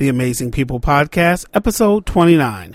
the 0.00 0.08
Amazing 0.08 0.50
People 0.50 0.80
Podcast, 0.80 1.44
episode 1.52 2.06
29. 2.06 2.74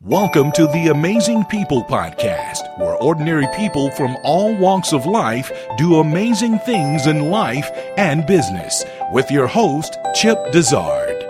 Welcome 0.00 0.50
to 0.50 0.66
the 0.66 0.88
Amazing 0.88 1.44
People 1.44 1.84
Podcast, 1.84 2.80
where 2.80 2.96
ordinary 2.96 3.46
people 3.54 3.92
from 3.92 4.16
all 4.24 4.52
walks 4.56 4.92
of 4.92 5.06
life 5.06 5.52
do 5.78 6.00
amazing 6.00 6.58
things 6.58 7.06
in 7.06 7.30
life 7.30 7.70
and 7.96 8.26
business, 8.26 8.84
with 9.12 9.30
your 9.30 9.46
host, 9.46 9.96
Chip 10.16 10.50
Dizard. 10.50 11.24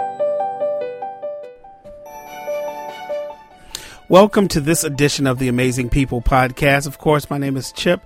Welcome 4.09 4.49
to 4.49 4.63
this 4.63 4.83
edition 4.83 5.27
of 5.27 5.39
the 5.39 5.49
Amazing 5.49 5.91
People 5.91 6.23
Podcast. 6.23 6.87
Of 6.87 6.97
course, 6.97 7.29
my 7.29 7.37
name 7.37 7.59
is 7.59 7.71
Chip, 7.71 8.01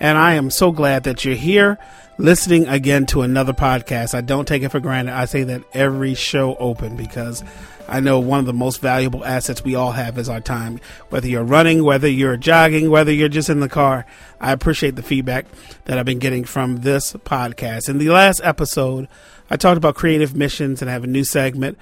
and 0.00 0.18
I 0.18 0.34
am 0.34 0.50
so 0.50 0.72
glad 0.72 1.04
that 1.04 1.24
you're 1.24 1.34
here 1.34 1.78
listening 2.16 2.66
again 2.68 3.06
to 3.06 3.22
another 3.22 3.52
podcast. 3.52 4.14
I 4.14 4.20
don't 4.20 4.48
take 4.48 4.62
it 4.62 4.70
for 4.70 4.80
granted. 4.80 5.14
I 5.14 5.26
say 5.26 5.42
that 5.44 5.62
every 5.72 6.14
show 6.14 6.56
open 6.56 6.96
because 6.96 7.44
I 7.88 8.00
know 8.00 8.18
one 8.18 8.40
of 8.40 8.46
the 8.46 8.52
most 8.52 8.80
valuable 8.80 9.24
assets 9.24 9.62
we 9.62 9.74
all 9.74 9.92
have 9.92 10.16
is 10.18 10.28
our 10.28 10.40
time. 10.40 10.80
Whether 11.08 11.28
you're 11.28 11.44
running, 11.44 11.84
whether 11.84 12.08
you're 12.08 12.36
jogging, 12.36 12.90
whether 12.90 13.12
you're 13.12 13.28
just 13.28 13.50
in 13.50 13.60
the 13.60 13.68
car, 13.68 14.06
I 14.40 14.52
appreciate 14.52 14.96
the 14.96 15.02
feedback 15.02 15.46
that 15.84 15.98
I've 15.98 16.06
been 16.06 16.18
getting 16.18 16.44
from 16.44 16.78
this 16.78 17.12
podcast. 17.12 17.88
In 17.88 17.98
the 17.98 18.08
last 18.10 18.40
episode, 18.42 19.08
I 19.50 19.56
talked 19.56 19.78
about 19.78 19.96
creative 19.96 20.36
missions 20.36 20.80
and 20.80 20.90
I 20.90 20.94
have 20.94 21.04
a 21.04 21.08
new 21.08 21.24
segment 21.24 21.78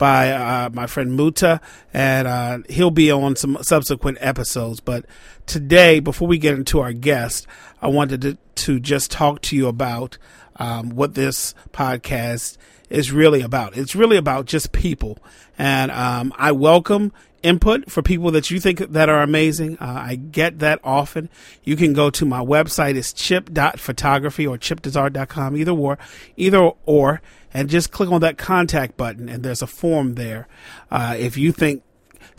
by 0.00 0.30
uh, 0.30 0.70
my 0.72 0.86
friend 0.86 1.14
Muta, 1.14 1.60
and 1.92 2.26
uh, 2.26 2.58
he'll 2.70 2.90
be 2.90 3.12
on 3.12 3.36
some 3.36 3.58
subsequent 3.60 4.16
episodes. 4.22 4.80
But 4.80 5.04
today, 5.44 6.00
before 6.00 6.26
we 6.26 6.38
get 6.38 6.54
into 6.54 6.80
our 6.80 6.94
guest, 6.94 7.46
I 7.82 7.88
wanted 7.88 8.22
to, 8.22 8.38
to 8.66 8.80
just 8.80 9.10
talk 9.10 9.40
to 9.42 9.56
you 9.56 9.68
about 9.68 10.18
um, 10.56 10.90
what 10.90 11.14
this 11.14 11.54
podcast 11.72 12.58
is 12.88 13.12
really 13.12 13.40
about. 13.40 13.76
It's 13.76 13.94
really 13.94 14.16
about 14.16 14.46
just 14.46 14.72
people, 14.72 15.18
and 15.58 15.90
um, 15.90 16.32
I 16.36 16.52
welcome 16.52 17.12
input 17.42 17.90
for 17.90 18.02
people 18.02 18.30
that 18.32 18.50
you 18.50 18.60
think 18.60 18.78
that 18.78 19.08
are 19.08 19.22
amazing. 19.22 19.78
Uh, 19.78 20.04
I 20.08 20.16
get 20.16 20.58
that 20.58 20.80
often. 20.84 21.30
You 21.64 21.76
can 21.76 21.92
go 21.92 22.10
to 22.10 22.26
my 22.26 22.40
website. 22.40 22.96
It's 22.96 23.12
chip.photography 23.12 24.46
or 24.46 24.58
chipdizard.com, 24.58 25.56
either 25.56 25.72
or, 25.72 25.98
either 26.36 26.70
or 26.84 27.22
and 27.52 27.68
just 27.68 27.90
click 27.90 28.10
on 28.10 28.20
that 28.20 28.38
contact 28.38 28.96
button, 28.96 29.28
and 29.28 29.42
there's 29.42 29.62
a 29.62 29.66
form 29.66 30.14
there. 30.14 30.46
Uh, 30.90 31.16
if 31.18 31.36
you 31.36 31.52
think 31.52 31.82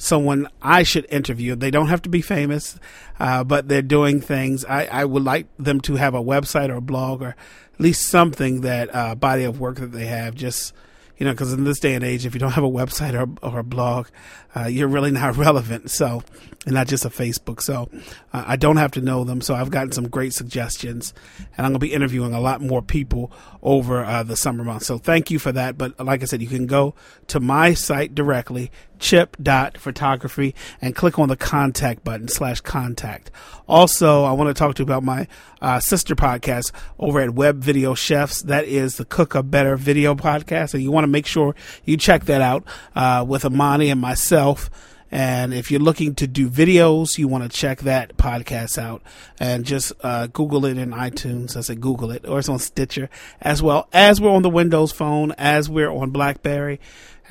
someone 0.01 0.47
I 0.61 0.83
should 0.83 1.05
interview, 1.09 1.55
they 1.55 1.71
don't 1.71 1.87
have 1.87 2.01
to 2.03 2.09
be 2.09 2.21
famous, 2.21 2.79
uh, 3.19 3.43
but 3.43 3.67
they're 3.67 3.81
doing 3.81 4.19
things. 4.21 4.65
I, 4.65 4.85
I, 4.85 5.05
would 5.05 5.23
like 5.23 5.47
them 5.57 5.79
to 5.81 5.95
have 5.95 6.15
a 6.15 6.21
website 6.21 6.69
or 6.69 6.75
a 6.75 6.81
blog 6.81 7.21
or 7.21 7.35
at 7.73 7.79
least 7.79 8.07
something 8.09 8.61
that 8.61 8.93
uh, 8.93 9.15
body 9.15 9.43
of 9.43 9.59
work 9.59 9.77
that 9.77 9.91
they 9.91 10.05
have. 10.05 10.35
Just 10.35 10.73
you 11.21 11.25
know, 11.25 11.33
because 11.33 11.53
in 11.53 11.65
this 11.65 11.79
day 11.79 11.93
and 11.93 12.03
age, 12.03 12.25
if 12.25 12.33
you 12.33 12.39
don't 12.39 12.53
have 12.53 12.63
a 12.63 12.69
website 12.69 13.13
or, 13.13 13.47
or 13.47 13.59
a 13.59 13.63
blog, 13.63 14.07
uh, 14.55 14.65
you're 14.65 14.87
really 14.87 15.11
not 15.11 15.37
relevant. 15.37 15.91
So, 15.91 16.23
and 16.65 16.73
not 16.73 16.87
just 16.87 17.05
a 17.05 17.09
Facebook. 17.09 17.61
So, 17.61 17.91
uh, 18.33 18.43
I 18.47 18.55
don't 18.55 18.77
have 18.77 18.89
to 18.93 19.01
know 19.01 19.23
them. 19.23 19.39
So, 19.39 19.53
I've 19.53 19.69
gotten 19.69 19.91
some 19.91 20.09
great 20.09 20.33
suggestions, 20.33 21.13
and 21.55 21.63
I'm 21.63 21.73
going 21.73 21.79
to 21.79 21.85
be 21.85 21.93
interviewing 21.93 22.33
a 22.33 22.39
lot 22.39 22.59
more 22.59 22.81
people 22.81 23.31
over 23.61 24.03
uh, 24.03 24.23
the 24.23 24.35
summer 24.35 24.63
months. 24.63 24.87
So, 24.87 24.97
thank 24.97 25.29
you 25.29 25.37
for 25.37 25.51
that. 25.51 25.77
But 25.77 26.03
like 26.03 26.23
I 26.23 26.25
said, 26.25 26.41
you 26.41 26.47
can 26.47 26.65
go 26.65 26.95
to 27.27 27.39
my 27.39 27.75
site 27.75 28.15
directly, 28.15 28.71
chip.photography, 29.01 30.55
and 30.81 30.95
click 30.95 31.19
on 31.19 31.27
the 31.27 31.35
contact 31.35 32.05
button 32.05 32.29
slash 32.29 32.61
contact. 32.61 33.29
Also, 33.67 34.23
I 34.23 34.31
want 34.31 34.47
to 34.49 34.53
talk 34.53 34.75
to 34.75 34.81
you 34.81 34.85
about 34.85 35.03
my 35.03 35.27
uh, 35.61 35.79
sister 35.79 36.15
podcast 36.15 36.71
over 36.97 37.19
at 37.19 37.31
Web 37.31 37.57
Video 37.57 37.93
Chefs. 37.93 38.43
That 38.43 38.65
is 38.65 38.95
the 38.95 39.05
Cook 39.05 39.35
a 39.35 39.43
Better 39.43 39.75
Video 39.75 40.15
podcast, 40.15 40.73
and 40.73 40.81
you 40.81 40.91
want 40.91 41.03
to 41.03 41.09
make 41.09 41.25
sure 41.25 41.55
you 41.83 41.97
check 41.97 42.25
that 42.25 42.41
out 42.41 42.63
uh, 42.95 43.25
with 43.27 43.43
Amani 43.43 43.89
and 43.89 43.99
myself. 43.99 44.69
And 45.13 45.53
if 45.53 45.69
you're 45.69 45.81
looking 45.81 46.15
to 46.15 46.27
do 46.27 46.49
videos, 46.49 47.17
you 47.17 47.27
want 47.27 47.43
to 47.43 47.49
check 47.49 47.79
that 47.81 48.15
podcast 48.15 48.77
out 48.77 49.01
and 49.41 49.65
just 49.65 49.91
uh, 50.01 50.27
Google 50.27 50.65
it 50.65 50.77
in 50.77 50.91
iTunes. 50.91 51.57
I 51.57 51.61
say 51.61 51.75
Google 51.75 52.11
it, 52.11 52.25
or 52.25 52.39
it's 52.39 52.47
on 52.47 52.59
Stitcher 52.59 53.09
as 53.41 53.61
well 53.61 53.89
as 53.91 54.21
we're 54.21 54.31
on 54.31 54.41
the 54.41 54.49
Windows 54.49 54.93
phone, 54.93 55.33
as 55.37 55.69
we're 55.69 55.91
on 55.91 56.11
BlackBerry, 56.11 56.79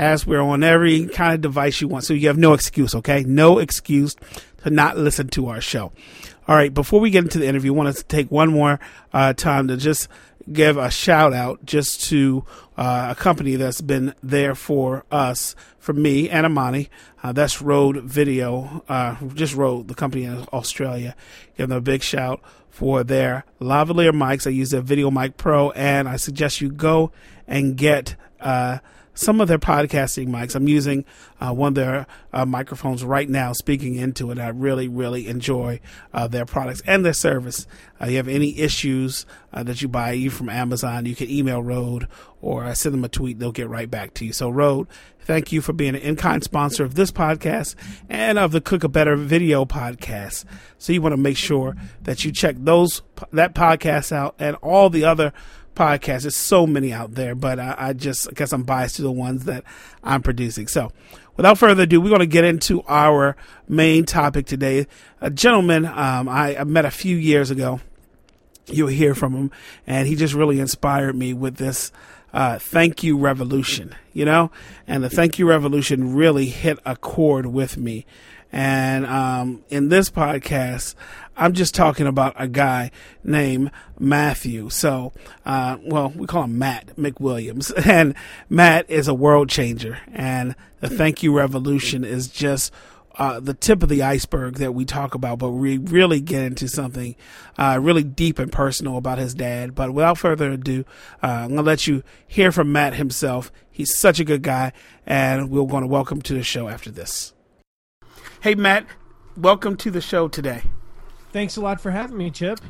as 0.00 0.26
we're 0.26 0.40
on 0.40 0.64
every 0.64 1.04
kind 1.04 1.34
of 1.34 1.42
device 1.42 1.82
you 1.82 1.86
want. 1.86 2.04
So 2.04 2.14
you 2.14 2.28
have 2.28 2.38
no 2.38 2.54
excuse, 2.54 2.94
okay? 2.94 3.22
No 3.22 3.58
excuse 3.58 4.16
to 4.64 4.70
not 4.70 4.96
listen 4.96 5.28
to 5.28 5.48
our 5.48 5.60
show. 5.60 5.92
All 6.48 6.56
right, 6.56 6.72
before 6.72 7.00
we 7.00 7.10
get 7.10 7.24
into 7.24 7.38
the 7.38 7.46
interview, 7.46 7.74
I 7.74 7.76
want 7.76 7.94
to 7.94 8.04
take 8.04 8.30
one 8.30 8.50
more 8.50 8.80
uh, 9.12 9.34
time 9.34 9.68
to 9.68 9.76
just 9.76 10.08
give 10.50 10.78
a 10.78 10.90
shout 10.90 11.34
out 11.34 11.66
just 11.66 12.04
to 12.04 12.46
uh, 12.78 13.08
a 13.10 13.14
company 13.14 13.56
that's 13.56 13.82
been 13.82 14.14
there 14.22 14.54
for 14.54 15.04
us, 15.10 15.54
for 15.80 15.92
me 15.92 16.30
and 16.30 16.46
Amani. 16.46 16.88
Uh, 17.22 17.32
that's 17.32 17.60
Rode 17.60 18.02
Video, 18.04 18.84
uh, 18.88 19.16
just 19.34 19.56
Rode, 19.56 19.88
the 19.88 19.94
company 19.94 20.24
in 20.24 20.46
Australia. 20.52 21.16
Give 21.56 21.68
them 21.68 21.78
a 21.78 21.80
big 21.80 22.02
shout 22.02 22.40
for 22.68 23.02
their 23.02 23.44
lavalier 23.60 24.12
mics. 24.12 24.46
I 24.46 24.50
use 24.50 24.70
their 24.70 24.82
Video 24.82 25.10
Mic 25.10 25.36
Pro, 25.36 25.70
and 25.72 26.08
I 26.08 26.16
suggest 26.16 26.60
you 26.60 26.70
go 26.70 27.10
and 27.48 27.76
get 27.76 28.14
uh, 28.40 28.78
some 29.14 29.40
of 29.40 29.48
their 29.48 29.58
podcasting 29.58 30.28
mics. 30.28 30.54
I'm 30.54 30.68
using 30.68 31.04
uh, 31.40 31.52
one 31.52 31.68
of 31.68 31.74
their 31.74 32.06
uh, 32.32 32.46
microphones 32.46 33.04
right 33.04 33.28
now, 33.28 33.52
speaking 33.52 33.96
into 33.96 34.30
it. 34.30 34.38
I 34.38 34.48
really, 34.48 34.88
really 34.88 35.26
enjoy 35.26 35.80
uh, 36.14 36.28
their 36.28 36.46
products 36.46 36.80
and 36.86 37.04
their 37.04 37.12
service. 37.12 37.66
Uh, 38.00 38.06
you 38.06 38.16
have 38.16 38.28
any 38.28 38.58
issues 38.58 39.26
that 39.52 39.82
you 39.82 39.88
buy 39.88 40.12
you 40.12 40.30
from 40.30 40.48
Amazon, 40.48 41.06
you 41.06 41.16
can 41.16 41.28
email 41.28 41.62
Rode 41.62 42.06
or 42.40 42.72
send 42.74 42.94
them 42.94 43.04
a 43.04 43.08
tweet. 43.08 43.38
They'll 43.38 43.52
get 43.52 43.68
right 43.68 43.90
back 43.90 44.14
to 44.14 44.24
you. 44.24 44.32
So, 44.32 44.48
Rode, 44.48 44.86
thank 45.20 45.52
you 45.52 45.60
for 45.60 45.69
being 45.72 45.94
an 45.94 46.02
in-kind 46.02 46.44
sponsor 46.44 46.84
of 46.84 46.94
this 46.94 47.10
podcast 47.10 47.74
and 48.08 48.38
of 48.38 48.52
the 48.52 48.60
Cook 48.60 48.84
a 48.84 48.88
Better 48.88 49.16
video 49.16 49.64
podcast. 49.64 50.44
So, 50.78 50.92
you 50.92 51.02
want 51.02 51.12
to 51.12 51.20
make 51.20 51.36
sure 51.36 51.76
that 52.02 52.24
you 52.24 52.32
check 52.32 52.56
those 52.58 53.02
that 53.32 53.54
podcast 53.54 54.12
out 54.12 54.34
and 54.38 54.56
all 54.56 54.90
the 54.90 55.04
other 55.04 55.32
podcasts. 55.74 56.22
There's 56.22 56.36
so 56.36 56.66
many 56.66 56.92
out 56.92 57.14
there, 57.14 57.34
but 57.34 57.58
I, 57.58 57.74
I 57.78 57.92
just 57.92 58.28
I 58.28 58.32
guess 58.32 58.52
I'm 58.52 58.62
biased 58.62 58.96
to 58.96 59.02
the 59.02 59.12
ones 59.12 59.44
that 59.44 59.64
I'm 60.04 60.22
producing. 60.22 60.66
So, 60.68 60.92
without 61.36 61.58
further 61.58 61.84
ado, 61.84 62.00
we're 62.00 62.08
going 62.08 62.20
to 62.20 62.26
get 62.26 62.44
into 62.44 62.82
our 62.86 63.36
main 63.68 64.04
topic 64.04 64.46
today. 64.46 64.86
A 65.20 65.30
gentleman 65.30 65.86
um, 65.86 66.28
I, 66.28 66.56
I 66.58 66.64
met 66.64 66.84
a 66.84 66.90
few 66.90 67.16
years 67.16 67.50
ago. 67.50 67.80
You'll 68.66 68.88
hear 68.88 69.14
from 69.14 69.34
him, 69.34 69.50
and 69.86 70.06
he 70.06 70.14
just 70.14 70.34
really 70.34 70.60
inspired 70.60 71.16
me 71.16 71.32
with 71.32 71.56
this 71.56 71.90
uh, 72.32 72.58
thank 72.58 73.02
you 73.02 73.16
revolution, 73.18 73.94
you 74.12 74.24
know? 74.24 74.50
And 74.86 75.02
the 75.04 75.10
thank 75.10 75.38
you 75.38 75.48
revolution 75.48 76.14
really 76.14 76.46
hit 76.46 76.78
a 76.84 76.96
chord 76.96 77.46
with 77.46 77.76
me. 77.76 78.06
And 78.52 79.06
um, 79.06 79.62
in 79.68 79.88
this 79.88 80.10
podcast, 80.10 80.94
I'm 81.36 81.52
just 81.52 81.74
talking 81.74 82.06
about 82.06 82.34
a 82.36 82.48
guy 82.48 82.90
named 83.22 83.70
Matthew. 83.98 84.70
So, 84.70 85.12
uh, 85.46 85.78
well, 85.82 86.12
we 86.14 86.26
call 86.26 86.44
him 86.44 86.58
Matt 86.58 86.96
McWilliams. 86.96 87.72
And 87.90 88.14
Matt 88.48 88.88
is 88.90 89.08
a 89.08 89.14
world 89.14 89.48
changer. 89.48 89.98
And 90.12 90.54
the 90.80 90.88
thank 90.88 91.22
you 91.22 91.36
revolution 91.36 92.04
is 92.04 92.28
just 92.28 92.72
uh, 93.16 93.40
the 93.40 93.54
tip 93.54 93.82
of 93.82 93.88
the 93.88 94.02
iceberg 94.02 94.56
that 94.56 94.74
we 94.74 94.84
talk 94.84 95.14
about, 95.14 95.38
but 95.38 95.50
we 95.50 95.78
really 95.78 96.20
get 96.20 96.42
into 96.42 96.68
something 96.68 97.16
uh, 97.58 97.78
really 97.80 98.04
deep 98.04 98.38
and 98.38 98.52
personal 98.52 98.96
about 98.96 99.18
his 99.18 99.34
dad. 99.34 99.74
But 99.74 99.92
without 99.92 100.18
further 100.18 100.52
ado, 100.52 100.84
uh, 101.22 101.26
I'm 101.26 101.48
going 101.48 101.56
to 101.56 101.62
let 101.62 101.86
you 101.86 102.02
hear 102.26 102.52
from 102.52 102.72
Matt 102.72 102.94
himself. 102.94 103.52
He's 103.70 103.96
such 103.96 104.20
a 104.20 104.24
good 104.24 104.42
guy, 104.42 104.72
and 105.06 105.50
we're 105.50 105.66
going 105.66 105.82
to 105.82 105.88
welcome 105.88 106.22
to 106.22 106.34
the 106.34 106.42
show 106.42 106.68
after 106.68 106.90
this. 106.90 107.32
Hey, 108.40 108.54
Matt, 108.54 108.86
welcome 109.36 109.76
to 109.78 109.90
the 109.90 110.00
show 110.00 110.28
today. 110.28 110.62
Thanks 111.32 111.56
a 111.56 111.60
lot 111.60 111.80
for 111.80 111.90
having 111.90 112.16
me, 112.16 112.30
Chip. 112.30 112.60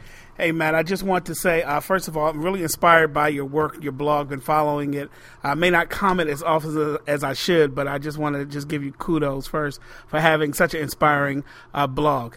Hey, 0.41 0.53
Matt, 0.53 0.75
I 0.75 0.83
just 0.83 1.03
want 1.03 1.27
to 1.27 1.34
say, 1.34 1.62
uh, 1.62 1.81
first 1.81 2.09
of 2.09 2.17
all, 2.17 2.31
I'm 2.31 2.41
really 2.41 2.62
inspired 2.62 3.12
by 3.12 3.28
your 3.28 3.45
work, 3.45 3.84
your 3.84 3.93
blog, 3.93 4.31
been 4.31 4.41
following 4.41 4.95
it. 4.95 5.11
I 5.43 5.53
may 5.53 5.69
not 5.69 5.91
comment 5.91 6.31
as 6.31 6.43
often 6.43 6.97
as 7.06 7.23
I 7.23 7.34
should, 7.34 7.75
but 7.75 7.87
I 7.87 7.99
just 7.99 8.17
want 8.17 8.37
to 8.37 8.47
just 8.47 8.67
give 8.67 8.82
you 8.82 8.93
kudos 8.93 9.47
first 9.47 9.81
for 10.06 10.19
having 10.19 10.55
such 10.55 10.73
an 10.73 10.81
inspiring 10.81 11.44
uh, 11.75 11.87
blog. 11.87 12.37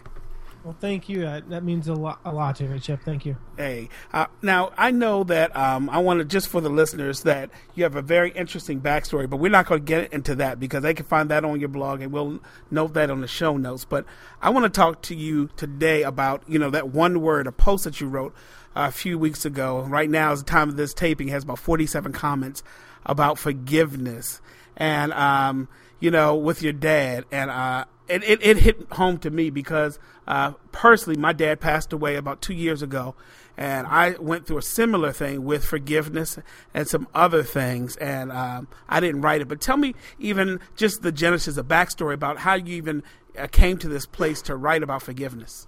Well, 0.64 0.74
thank 0.80 1.10
you. 1.10 1.26
Uh, 1.26 1.42
that 1.50 1.62
means 1.62 1.88
a 1.88 1.94
lot, 1.94 2.20
a 2.24 2.32
lot 2.32 2.56
to 2.56 2.64
me, 2.64 2.80
Chip. 2.80 3.02
Thank 3.04 3.26
you. 3.26 3.36
Hey, 3.58 3.90
uh, 4.14 4.26
now 4.40 4.72
I 4.78 4.92
know 4.92 5.22
that 5.24 5.54
um, 5.54 5.90
I 5.90 5.98
want 5.98 6.20
to 6.20 6.24
just 6.24 6.48
for 6.48 6.62
the 6.62 6.70
listeners 6.70 7.22
that 7.24 7.50
you 7.74 7.84
have 7.84 7.96
a 7.96 8.02
very 8.02 8.30
interesting 8.30 8.80
backstory, 8.80 9.28
but 9.28 9.36
we're 9.36 9.50
not 9.50 9.66
going 9.66 9.82
to 9.82 9.84
get 9.84 10.10
into 10.12 10.34
that 10.36 10.58
because 10.58 10.82
they 10.82 10.94
can 10.94 11.04
find 11.04 11.28
that 11.30 11.44
on 11.44 11.60
your 11.60 11.68
blog, 11.68 12.00
and 12.00 12.12
we'll 12.12 12.40
note 12.70 12.94
that 12.94 13.10
on 13.10 13.20
the 13.20 13.28
show 13.28 13.58
notes. 13.58 13.84
But 13.84 14.06
I 14.40 14.48
want 14.48 14.64
to 14.64 14.70
talk 14.70 15.02
to 15.02 15.14
you 15.14 15.50
today 15.56 16.02
about 16.02 16.42
you 16.48 16.58
know 16.58 16.70
that 16.70 16.88
one 16.88 17.20
word, 17.20 17.46
a 17.46 17.52
post 17.52 17.84
that 17.84 18.00
you 18.00 18.08
wrote 18.08 18.34
a 18.74 18.90
few 18.90 19.18
weeks 19.18 19.44
ago. 19.44 19.82
Right 19.82 20.08
now, 20.08 20.32
is 20.32 20.42
the 20.42 20.50
time 20.50 20.70
of 20.70 20.76
this 20.76 20.94
taping, 20.94 21.28
has 21.28 21.44
about 21.44 21.58
forty-seven 21.58 22.12
comments. 22.12 22.62
about 23.06 23.38
forgiveness, 23.38 24.40
and 24.76 25.12
um, 25.12 25.68
you 26.00 26.10
know, 26.10 26.34
with 26.34 26.62
your 26.62 26.72
dad, 26.72 27.24
and 27.30 27.50
uh, 27.50 27.84
it, 28.08 28.22
it, 28.24 28.44
it 28.44 28.56
hit 28.58 28.92
home 28.92 29.18
to 29.18 29.30
me 29.30 29.50
because 29.50 29.98
uh, 30.26 30.52
personally, 30.72 31.18
my 31.18 31.32
dad 31.32 31.60
passed 31.60 31.92
away 31.92 32.16
about 32.16 32.40
two 32.42 32.54
years 32.54 32.82
ago, 32.82 33.14
and 33.56 33.86
I 33.86 34.16
went 34.18 34.46
through 34.46 34.58
a 34.58 34.62
similar 34.62 35.12
thing 35.12 35.44
with 35.44 35.64
forgiveness 35.64 36.38
and 36.72 36.88
some 36.88 37.08
other 37.14 37.42
things, 37.42 37.96
and 37.96 38.32
um, 38.32 38.68
I 38.88 39.00
didn't 39.00 39.22
write 39.22 39.40
it. 39.40 39.48
But 39.48 39.60
tell 39.60 39.76
me, 39.76 39.94
even 40.18 40.60
just 40.76 41.02
the 41.02 41.12
genesis, 41.12 41.56
a 41.56 41.62
backstory 41.62 42.14
about 42.14 42.38
how 42.38 42.54
you 42.54 42.74
even 42.76 43.02
uh, 43.38 43.46
came 43.46 43.78
to 43.78 43.88
this 43.88 44.06
place 44.06 44.42
to 44.42 44.56
write 44.56 44.82
about 44.82 45.02
forgiveness. 45.02 45.66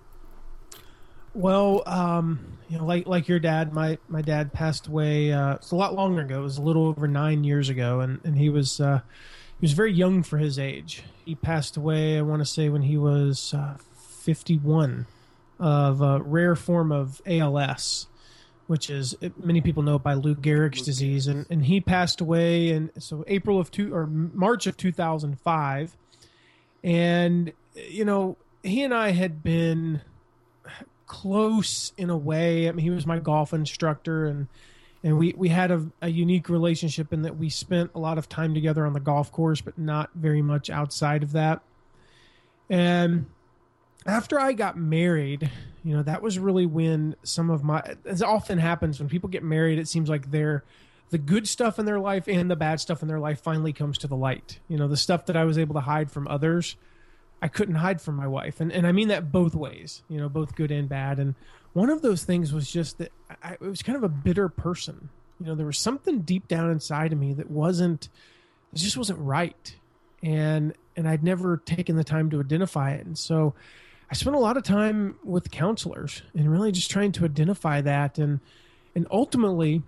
Well, 1.33 1.83
um, 1.87 2.59
you 2.69 2.79
know, 2.79 2.87
like 2.87 3.07
like 3.07 3.29
your 3.29 3.39
dad, 3.39 3.73
my 3.73 3.99
my 4.09 4.23
dad 4.23 4.53
passed 4.53 4.87
away. 4.87 5.33
Uh, 5.33 5.55
it's 5.55 5.71
a 5.71 5.77
lot 5.77 5.95
longer 5.95 6.23
ago. 6.23 6.41
It 6.41 6.43
was 6.43 6.59
a 6.59 6.63
little 6.63 6.87
over 6.87 7.07
nine 7.07 7.45
years 7.45 7.69
ago, 7.69 8.01
and 8.01 8.21
and 8.25 8.39
he 8.39 8.49
was 8.49 8.81
uh, 8.81 9.03
he 9.59 9.65
was 9.65 9.73
very 9.73 9.93
young 9.93 10.23
for 10.23 10.39
his 10.39 10.59
age. 10.59 11.03
He 11.25 11.35
passed 11.35 11.77
away. 11.77 12.19
I 12.19 12.23
want 12.23 12.43
to 12.43 12.47
say 12.47 12.69
when 12.69 12.83
he 12.83 12.97
was 12.97 13.55
uh, 13.55 13.77
fifty 13.95 14.57
one, 14.57 15.07
of 15.59 16.01
a 16.01 16.21
rare 16.21 16.55
form 16.55 16.93
of 16.93 17.23
ALS, 17.27 18.07
which 18.67 18.91
is 18.91 19.17
many 19.43 19.61
people 19.61 19.83
know 19.83 19.97
it 19.97 20.03
by 20.03 20.15
Lou 20.15 20.35
Gehrig's 20.35 20.83
disease, 20.83 21.27
and 21.27 21.47
and 21.51 21.65
he 21.65 21.81
passed 21.81 22.21
away 22.21 22.69
in 22.69 22.91
so 22.99 23.25
April 23.27 23.59
of 23.59 23.71
two 23.71 23.95
or 23.95 24.07
March 24.07 24.67
of 24.67 24.77
two 24.77 24.93
thousand 24.93 25.41
five, 25.41 25.97
and 26.85 27.53
you 27.75 28.05
know 28.05 28.37
he 28.63 28.83
and 28.83 28.93
I 28.93 29.13
had 29.13 29.43
been 29.43 30.03
close 31.07 31.93
in 31.97 32.11
a 32.11 32.17
way. 32.17 32.69
I 32.69 32.73
mean, 32.73 32.85
he 32.85 32.91
was 32.91 33.07
my 33.07 33.19
golf 33.19 33.55
instructor, 33.55 34.27
and 34.27 34.49
and 35.07 35.17
we 35.17 35.33
we 35.37 35.49
had 35.49 35.71
a, 35.71 35.87
a, 36.03 36.09
unique 36.09 36.49
relationship 36.49 37.13
in 37.13 37.23
that 37.23 37.39
we 37.39 37.49
spent 37.49 37.93
a 37.95 37.99
lot 38.01 38.19
of 38.19 38.29
time 38.29 38.55
together 38.55 38.85
on 38.85 38.93
the 38.93 38.99
golf 38.99 39.31
course, 39.31 39.61
but 39.61 39.79
not 39.79 40.11
very 40.17 40.43
much 40.43 40.69
outside 40.69 41.23
of 41.23 41.31
that. 41.31 41.63
And 42.69 43.27
after 44.05 44.41
I 44.41 44.53
got 44.53 44.77
married, 44.77 45.49
you 45.85 45.97
know, 45.97 46.03
that 46.03 46.23
was 46.23 46.41
really 46.41 46.67
when 46.67 47.15
some 47.23 47.51
of 47.51 47.63
my 47.63 47.85
as 48.05 48.21
often 48.21 48.59
happens 48.59 48.99
when 48.99 49.09
people 49.09 49.29
get 49.29 49.45
married, 49.45 49.79
it 49.79 49.87
seems 49.87 50.09
like 50.09 50.33
they're 50.33 50.65
the 51.11 51.19
good 51.19 51.47
stuff 51.47 51.79
in 51.79 51.87
their 51.87 52.01
life 52.01 52.27
and 52.27 52.51
the 52.51 52.57
bad 52.57 52.81
stuff 52.81 53.01
in 53.01 53.07
their 53.07 53.21
life 53.21 53.41
finally 53.41 53.73
comes 53.73 53.99
to 53.99 54.09
the 54.09 54.17
light. 54.17 54.59
You 54.67 54.77
know, 54.77 54.89
the 54.89 54.97
stuff 54.97 55.27
that 55.27 55.37
I 55.37 55.45
was 55.45 55.57
able 55.57 55.75
to 55.75 55.83
hide 55.83 56.11
from 56.11 56.27
others 56.27 56.75
I 57.43 57.49
couldn't 57.49 57.77
hide 57.77 58.01
from 58.01 58.17
my 58.17 58.27
wife, 58.27 58.61
and 58.61 58.73
and 58.73 58.87
I 58.87 58.93
mean 58.93 59.09
that 59.09 59.31
both 59.31 59.55
ways, 59.55 60.03
you 60.09 60.19
know, 60.19 60.29
both 60.29 60.55
good 60.55 60.71
and 60.71 60.89
bad. 60.89 61.19
And 61.19 61.35
one 61.77 61.91
of 61.91 62.01
those 62.01 62.25
things 62.25 62.55
was 62.55 62.71
just 62.71 62.97
that 62.97 63.13
I, 63.43 63.57
I 63.61 63.69
was 63.69 63.83
kind 63.83 63.97
of 63.97 64.03
a 64.03 64.09
bitter 64.09 64.49
person. 64.49 65.11
You 65.39 65.47
know, 65.47 65.55
there 65.55 65.67
was 65.67 65.79
something 65.79 66.21
deep 66.21 66.49
down 66.49 66.71
inside 66.71 67.13
of 67.13 67.19
me 67.19 67.35
that 67.35 67.51
wasn't, 67.51 68.09
it 68.73 68.79
just 68.79 68.97
wasn't 68.97 69.19
right, 69.19 69.77
and 70.23 70.73
and 70.97 71.07
I'd 71.07 71.23
never 71.23 71.59
taken 71.59 71.97
the 71.97 72.05
time 72.05 72.31
to 72.31 72.41
identify 72.41 72.93
it, 72.93 73.05
and 73.07 73.17
so. 73.17 73.55
I 74.09 74.15
spent 74.15 74.37
a 74.37 74.39
lot 74.39 74.57
of 74.57 74.63
time 74.63 75.17
with 75.25 75.51
counselors 75.51 76.23
and 76.33 76.49
really 76.49 76.71
just 76.71 76.93
trying 76.93 77.11
to 77.11 77.25
identify 77.25 77.81
that 77.81 78.19
and 78.19 78.39
and 78.95 79.05
ultimately 79.11 79.83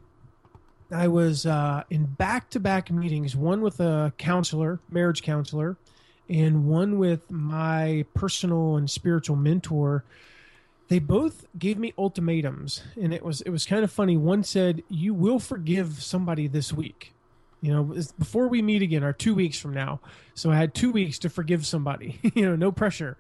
I 0.91 1.07
was 1.07 1.47
uh, 1.47 1.85
in 1.89 2.05
back 2.05 2.51
to 2.51 2.59
back 2.59 2.91
meetings, 2.91 3.37
one 3.37 3.61
with 3.61 3.79
a 3.79 4.13
counselor, 4.19 4.81
marriage 4.91 5.23
counselor, 5.23 5.77
and 6.29 6.67
one 6.67 6.99
with 6.99 7.31
my 7.31 8.07
personal 8.13 8.77
and 8.77 8.91
spiritual 8.91 9.37
mentor 9.37 10.03
they 10.89 10.99
both 10.99 11.47
gave 11.59 11.79
me 11.79 11.93
ultimatums 11.99 12.83
and 13.01 13.13
it 13.13 13.25
was 13.25 13.41
it 13.43 13.51
was 13.51 13.67
kind 13.67 13.85
of 13.85 13.93
funny. 13.93 14.17
One 14.17 14.43
said 14.43 14.83
you 14.89 15.15
will 15.15 15.39
forgive 15.39 16.03
somebody 16.03 16.47
this 16.47 16.73
week. 16.73 17.15
You 17.61 17.73
know 17.73 18.03
before 18.19 18.49
we 18.49 18.63
meet 18.63 18.83
again 18.83 19.03
or 19.03 19.13
two 19.13 19.35
weeks 19.35 19.59
from 19.59 19.75
now. 19.75 20.01
So 20.35 20.51
i 20.51 20.57
had 20.57 20.75
two 20.75 20.93
weeks 20.93 21.19
to 21.21 21.29
forgive 21.29 21.67
somebody 21.67 22.21
you 22.35 22.47
know 22.47 22.57
no 22.57 22.73
pressure. 22.73 23.17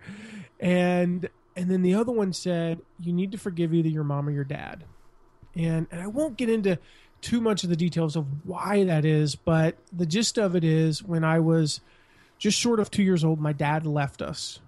And 0.60 1.28
and 1.56 1.70
then 1.70 1.82
the 1.82 1.94
other 1.94 2.12
one 2.12 2.32
said 2.32 2.80
you 3.00 3.12
need 3.12 3.32
to 3.32 3.38
forgive 3.38 3.74
either 3.74 3.88
your 3.88 4.04
mom 4.04 4.28
or 4.28 4.32
your 4.32 4.44
dad. 4.44 4.84
And 5.54 5.86
and 5.90 6.00
i 6.00 6.06
won't 6.06 6.36
get 6.36 6.48
into 6.48 6.78
too 7.20 7.40
much 7.40 7.64
of 7.64 7.70
the 7.70 7.76
details 7.76 8.14
of 8.14 8.26
why 8.46 8.84
that 8.84 9.04
is 9.04 9.34
but 9.34 9.76
the 9.92 10.06
gist 10.06 10.38
of 10.38 10.54
it 10.54 10.62
is 10.62 11.02
when 11.02 11.24
i 11.24 11.40
was 11.40 11.80
just 12.38 12.58
short 12.58 12.80
of 12.80 12.90
two 12.90 13.02
years 13.02 13.24
old, 13.24 13.40
my 13.40 13.52
dad 13.52 13.84
left 13.84 14.22
us. 14.22 14.60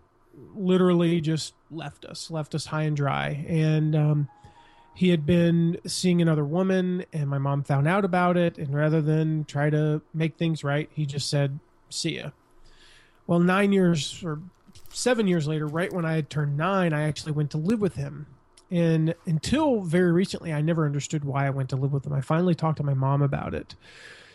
Literally, 0.55 1.21
just 1.21 1.55
left 1.71 2.05
us, 2.05 2.31
left 2.31 2.55
us 2.55 2.67
high 2.67 2.83
and 2.83 2.97
dry. 2.97 3.45
And 3.49 3.95
um, 3.95 4.29
he 4.95 5.11
had 5.11 5.27
been 5.27 5.79
seeing 5.87 6.21
another 6.21 6.45
woman, 6.45 7.05
and 7.13 7.29
my 7.29 7.39
mom 7.39 7.63
found 7.63 7.87
out 7.87 8.05
about 8.05 8.37
it. 8.37 8.59
And 8.59 8.75
rather 8.75 9.01
than 9.01 9.45
try 9.45 9.71
to 9.71 10.03
make 10.13 10.37
things 10.37 10.65
right, 10.65 10.89
he 10.93 11.07
just 11.07 11.29
said, 11.29 11.59
"See 11.89 12.17
ya." 12.17 12.31
Well, 13.27 13.41
nine 13.41 13.73
years 13.73 14.23
or 14.25 14.41
seven 14.91 15.27
years 15.27 15.47
later, 15.47 15.67
right 15.67 15.93
when 15.93 16.05
I 16.05 16.15
had 16.15 16.31
turned 16.31 16.57
nine, 16.57 16.93
I 16.93 17.03
actually 17.03 17.33
went 17.33 17.51
to 17.53 17.59
live 17.59 17.81
with 17.81 17.95
him. 17.95 18.27
And 18.73 19.15
until 19.27 19.83
very 19.83 20.13
recently, 20.13 20.53
I 20.53 20.61
never 20.61 20.87
understood 20.87 21.25
why 21.25 21.47
I 21.47 21.51
went 21.51 21.71
to 21.71 21.77
live 21.77 21.93
with 21.93 22.07
him. 22.07 22.13
I 22.13 22.21
finally 22.21 22.55
talked 22.55 22.79
to 22.79 22.85
my 22.85 22.95
mom 22.95 23.21
about 23.23 23.55
it 23.55 23.75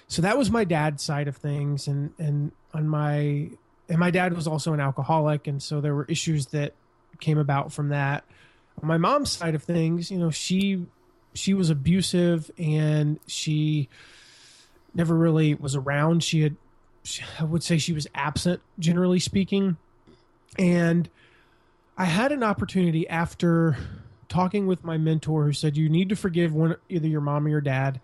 so 0.07 0.21
that 0.21 0.37
was 0.37 0.51
my 0.51 0.63
dad's 0.63 1.03
side 1.03 1.27
of 1.27 1.37
things 1.37 1.87
and 1.87 2.11
and 2.19 2.51
on 2.73 2.87
my 2.87 3.49
and 3.89 3.99
my 3.99 4.11
dad 4.11 4.33
was 4.33 4.47
also 4.47 4.73
an 4.73 4.79
alcoholic 4.79 5.47
and 5.47 5.61
so 5.61 5.81
there 5.81 5.95
were 5.95 6.05
issues 6.05 6.47
that 6.47 6.73
came 7.19 7.37
about 7.37 7.71
from 7.71 7.89
that. 7.89 8.23
On 8.81 8.87
my 8.87 8.97
mom's 8.97 9.31
side 9.31 9.55
of 9.55 9.63
things 9.63 10.11
you 10.11 10.17
know 10.17 10.31
she 10.31 10.85
she 11.33 11.53
was 11.53 11.69
abusive 11.69 12.49
and 12.57 13.19
she 13.27 13.89
never 14.93 15.15
really 15.15 15.53
was 15.53 15.75
around. 15.75 16.23
She 16.23 16.41
had 16.41 16.55
i 17.39 17.43
would 17.43 17.61
say 17.61 17.77
she 17.77 17.93
was 17.93 18.07
absent 18.15 18.61
generally 18.79 19.19
speaking. 19.19 19.77
And 20.57 21.09
i 21.97 22.05
had 22.05 22.31
an 22.31 22.43
opportunity 22.43 23.07
after 23.07 23.77
talking 24.27 24.67
with 24.67 24.83
my 24.83 24.97
mentor 24.97 25.45
who 25.45 25.53
said 25.53 25.77
you 25.77 25.87
need 25.87 26.09
to 26.09 26.15
forgive 26.15 26.53
one 26.53 26.75
either 26.89 27.07
your 27.07 27.21
mom 27.21 27.45
or 27.45 27.49
your 27.49 27.61
dad. 27.61 28.01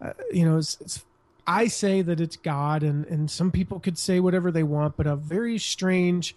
Uh, 0.00 0.12
you 0.30 0.44
know 0.44 0.56
it's, 0.58 0.78
it's 0.80 1.04
I 1.48 1.68
say 1.68 2.02
that 2.02 2.20
it's 2.20 2.36
God, 2.36 2.82
and, 2.82 3.06
and 3.06 3.30
some 3.30 3.50
people 3.50 3.80
could 3.80 3.96
say 3.96 4.20
whatever 4.20 4.50
they 4.50 4.62
want, 4.62 4.98
but 4.98 5.06
a 5.06 5.16
very 5.16 5.56
strange 5.56 6.36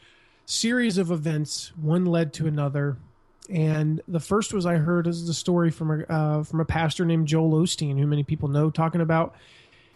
series 0.52 0.98
of 0.98 1.12
events, 1.12 1.72
one 1.78 2.06
led 2.06 2.34
to 2.34 2.46
another. 2.46 2.98
And 3.50 4.02
the 4.08 4.20
first 4.20 4.54
was 4.54 4.66
I 4.66 4.76
heard 4.76 5.08
is 5.08 5.26
the 5.26 5.34
story 5.34 5.72
from 5.72 5.92
a 5.92 6.14
uh, 6.14 6.44
from 6.44 6.60
a 6.60 6.66
pastor 6.66 7.06
named 7.06 7.28
Joel 7.28 7.52
Osteen, 7.52 7.98
who 7.98 8.06
many 8.06 8.24
people 8.24 8.50
know, 8.50 8.70
talking 8.70 9.02
about 9.02 9.36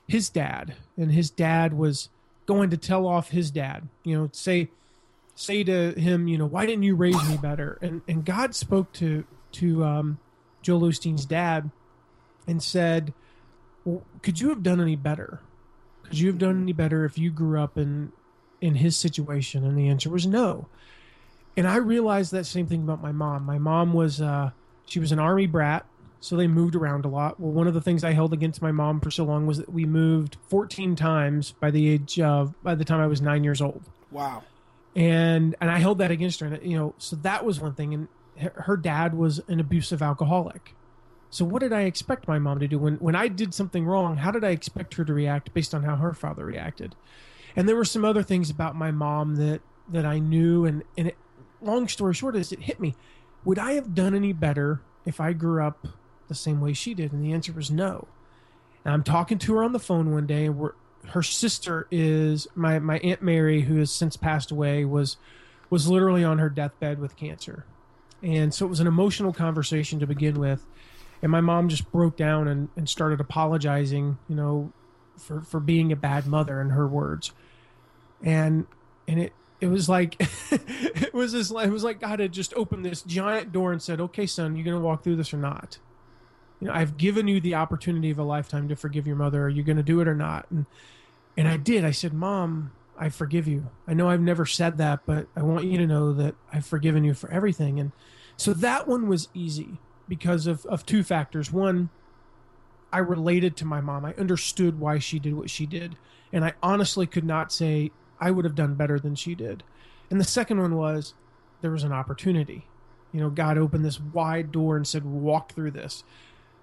his 0.07 0.29
dad, 0.29 0.75
and 0.97 1.11
his 1.11 1.29
dad 1.29 1.73
was 1.73 2.09
going 2.45 2.69
to 2.71 2.77
tell 2.77 3.07
off 3.07 3.29
his 3.29 3.51
dad. 3.51 3.87
You 4.03 4.17
know, 4.17 4.29
say 4.31 4.69
say 5.35 5.63
to 5.63 5.91
him, 5.93 6.27
you 6.27 6.37
know, 6.37 6.45
why 6.45 6.65
didn't 6.65 6.83
you 6.83 6.95
raise 6.95 7.29
me 7.29 7.37
better? 7.37 7.77
And 7.81 8.01
and 8.07 8.25
God 8.25 8.55
spoke 8.55 8.91
to 8.93 9.25
to 9.53 9.83
um, 9.83 10.19
Joel 10.61 10.81
Osteen's 10.81 11.25
dad 11.25 11.69
and 12.47 12.61
said, 12.61 13.13
well, 13.85 14.03
could 14.21 14.41
you 14.41 14.49
have 14.49 14.63
done 14.63 14.81
any 14.81 14.95
better? 14.95 15.39
Could 16.03 16.19
you 16.19 16.27
have 16.27 16.39
done 16.39 16.61
any 16.61 16.73
better 16.73 17.05
if 17.05 17.17
you 17.17 17.31
grew 17.31 17.59
up 17.59 17.77
in 17.77 18.11
in 18.61 18.75
his 18.75 18.95
situation? 18.95 19.65
And 19.65 19.77
the 19.77 19.87
answer 19.87 20.09
was 20.09 20.25
no. 20.25 20.67
And 21.57 21.67
I 21.67 21.77
realized 21.77 22.31
that 22.31 22.45
same 22.45 22.67
thing 22.67 22.83
about 22.83 23.01
my 23.01 23.11
mom. 23.11 23.45
My 23.45 23.57
mom 23.57 23.93
was 23.93 24.19
uh, 24.19 24.51
she 24.85 24.99
was 24.99 25.11
an 25.11 25.19
army 25.19 25.47
brat, 25.47 25.85
so 26.19 26.35
they 26.35 26.47
moved 26.47 26.75
around 26.75 27.05
a 27.05 27.07
lot. 27.07 27.39
Well, 27.39 27.51
one 27.51 27.67
of 27.67 27.73
the 27.73 27.81
things 27.81 28.03
I 28.03 28.11
held 28.11 28.33
against 28.33 28.61
my 28.61 28.71
mom 28.71 28.99
for 28.99 29.11
so 29.11 29.23
long 29.23 29.47
was 29.47 29.59
that 29.59 29.71
we 29.71 29.85
moved 29.85 30.37
14 30.49 30.95
times 30.95 31.51
by 31.51 31.71
the 31.71 31.87
age 31.87 32.19
of 32.19 32.61
by 32.63 32.75
the 32.75 32.83
time 32.83 32.99
I 32.99 33.07
was 33.07 33.21
nine 33.21 33.43
years 33.43 33.61
old. 33.61 33.83
Wow. 34.11 34.43
And 34.95 35.55
and 35.61 35.71
I 35.71 35.79
held 35.79 35.99
that 35.99 36.11
against 36.11 36.39
her, 36.41 36.47
and 36.47 36.63
you 36.63 36.77
know, 36.77 36.93
so 36.97 37.15
that 37.17 37.45
was 37.45 37.59
one 37.59 37.73
thing. 37.73 37.93
And 37.93 38.07
her 38.37 38.75
dad 38.75 39.13
was 39.13 39.39
an 39.47 39.59
abusive 39.59 40.01
alcoholic. 40.01 40.73
So 41.29 41.43
what 41.43 41.59
did 41.59 41.73
I 41.73 41.81
expect 41.81 42.27
my 42.27 42.39
mom 42.39 42.59
to 42.59 42.67
do 42.67 42.79
when 42.79 42.95
when 42.95 43.15
I 43.15 43.27
did 43.27 43.53
something 43.53 43.85
wrong? 43.85 44.17
How 44.17 44.31
did 44.31 44.43
I 44.43 44.49
expect 44.49 44.93
her 44.95 45.05
to 45.05 45.13
react 45.13 45.53
based 45.53 45.73
on 45.73 45.83
how 45.83 45.97
her 45.97 46.13
father 46.13 46.45
reacted? 46.45 46.95
And 47.55 47.67
there 47.67 47.75
were 47.75 47.85
some 47.85 48.05
other 48.05 48.23
things 48.23 48.49
about 48.49 48.75
my 48.75 48.91
mom 48.91 49.35
that 49.35 49.61
that 49.89 50.05
I 50.05 50.19
knew 50.19 50.65
and 50.65 50.83
and 50.97 51.09
it, 51.09 51.17
long 51.61 51.87
story 51.87 52.13
short 52.13 52.35
is 52.35 52.51
it 52.51 52.61
hit 52.61 52.79
me. 52.79 52.95
Would 53.43 53.59
I 53.59 53.73
have 53.73 53.93
done 53.93 54.15
any 54.15 54.33
better 54.33 54.81
if 55.05 55.19
I 55.19 55.33
grew 55.33 55.63
up 55.63 55.87
the 56.27 56.35
same 56.35 56.59
way 56.59 56.73
she 56.73 56.93
did? 56.93 57.13
And 57.13 57.23
the 57.23 57.33
answer 57.33 57.53
was 57.53 57.69
no. 57.69 58.07
And 58.83 58.93
I'm 58.93 59.03
talking 59.03 59.37
to 59.39 59.55
her 59.55 59.63
on 59.63 59.73
the 59.73 59.79
phone 59.79 60.11
one 60.11 60.27
day 60.27 60.45
and 60.45 60.57
we're 60.57 60.73
her 61.09 61.21
sister 61.23 61.87
is 61.91 62.47
my 62.55 62.79
my 62.79 62.97
aunt 62.99 63.21
Mary 63.21 63.61
who 63.61 63.77
has 63.77 63.91
since 63.91 64.17
passed 64.17 64.51
away 64.51 64.83
was 64.85 65.17
was 65.69 65.87
literally 65.87 66.23
on 66.23 66.39
her 66.39 66.49
deathbed 66.49 66.99
with 66.99 67.15
cancer. 67.15 67.65
And 68.23 68.53
so 68.53 68.65
it 68.65 68.69
was 68.69 68.79
an 68.79 68.87
emotional 68.87 69.33
conversation 69.33 69.99
to 69.99 70.07
begin 70.07 70.39
with 70.39 70.65
and 71.21 71.31
my 71.31 71.41
mom 71.41 71.69
just 71.69 71.91
broke 71.91 72.17
down 72.17 72.47
and, 72.47 72.69
and 72.75 72.89
started 72.89 73.19
apologizing 73.19 74.17
you 74.27 74.35
know 74.35 74.71
for 75.17 75.41
for 75.41 75.59
being 75.59 75.91
a 75.91 75.95
bad 75.95 76.25
mother 76.25 76.61
in 76.61 76.69
her 76.71 76.87
words 76.87 77.31
and 78.23 78.65
and 79.07 79.19
it 79.19 79.33
it 79.61 79.67
was 79.67 79.87
like 79.87 80.15
it 80.51 81.13
was 81.13 81.31
this 81.31 81.51
like 81.51 81.67
it 81.67 81.71
was 81.71 81.83
like 81.83 81.99
god 81.99 82.19
had 82.19 82.31
just 82.31 82.53
opened 82.55 82.85
this 82.85 83.01
giant 83.01 83.51
door 83.51 83.71
and 83.71 83.81
said 83.81 83.99
okay 84.01 84.25
son 84.25 84.55
you're 84.55 84.65
gonna 84.65 84.79
walk 84.79 85.03
through 85.03 85.15
this 85.15 85.33
or 85.33 85.37
not 85.37 85.77
you 86.59 86.67
know, 86.67 86.73
I've 86.73 86.97
given 86.97 87.27
you 87.27 87.39
the 87.39 87.55
opportunity 87.55 88.09
of 88.11 88.19
a 88.19 88.23
lifetime 88.23 88.69
to 88.69 88.75
forgive 88.75 89.05
your 89.05 89.15
mother. 89.15 89.43
Are 89.43 89.49
you 89.49 89.63
to 89.63 89.83
do 89.83 89.99
it 89.99 90.07
or 90.07 90.15
not? 90.15 90.45
And 90.49 90.65
and 91.37 91.47
I 91.47 91.57
did. 91.57 91.83
I 91.83 91.91
said, 91.91 92.13
Mom, 92.13 92.71
I 92.97 93.09
forgive 93.09 93.47
you. 93.47 93.69
I 93.87 93.93
know 93.93 94.09
I've 94.09 94.21
never 94.21 94.45
said 94.45 94.77
that, 94.77 95.01
but 95.05 95.27
I 95.35 95.43
want 95.43 95.65
you 95.65 95.77
to 95.77 95.85
know 95.87 96.13
that 96.13 96.35
I've 96.53 96.65
forgiven 96.65 97.03
you 97.03 97.13
for 97.13 97.29
everything. 97.29 97.79
And 97.79 97.91
so 98.37 98.53
that 98.53 98.87
one 98.87 99.07
was 99.07 99.27
easy 99.33 99.79
because 100.07 100.47
of, 100.47 100.65
of 100.67 100.85
two 100.85 101.03
factors. 101.03 101.51
One, 101.51 101.89
I 102.95 102.99
related 102.99 103.57
to 103.57 103.65
my 103.65 103.81
mom. 103.81 104.05
I 104.05 104.13
understood 104.13 104.79
why 104.79 104.99
she 104.99 105.19
did 105.19 105.33
what 105.33 105.49
she 105.49 105.65
did. 105.65 105.97
And 106.31 106.45
I 106.45 106.53
honestly 106.63 107.05
could 107.05 107.25
not 107.25 107.51
say 107.51 107.91
I 108.21 108.31
would 108.31 108.45
have 108.45 108.55
done 108.55 108.75
better 108.75 109.01
than 109.01 109.15
she 109.15 109.35
did. 109.35 109.63
And 110.09 110.17
the 110.17 110.23
second 110.23 110.61
one 110.61 110.77
was 110.77 111.13
there 111.59 111.71
was 111.71 111.83
an 111.83 111.91
opportunity. 111.91 112.67
You 113.11 113.19
know, 113.19 113.29
God 113.29 113.57
opened 113.57 113.83
this 113.83 113.99
wide 113.99 114.49
door 114.53 114.77
and 114.77 114.87
said, 114.87 115.03
walk 115.03 115.51
through 115.51 115.71
this. 115.71 116.05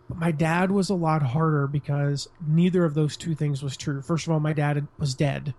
But 0.08 0.16
my 0.16 0.30
dad 0.30 0.70
was 0.70 0.88
a 0.88 0.94
lot 0.94 1.22
harder 1.22 1.66
because 1.66 2.30
neither 2.46 2.86
of 2.86 2.94
those 2.94 3.18
two 3.18 3.34
things 3.34 3.62
was 3.62 3.76
true. 3.76 4.00
First 4.00 4.26
of 4.26 4.32
all, 4.32 4.40
my 4.40 4.54
dad 4.54 4.86
was 4.98 5.14
dead. 5.14 5.52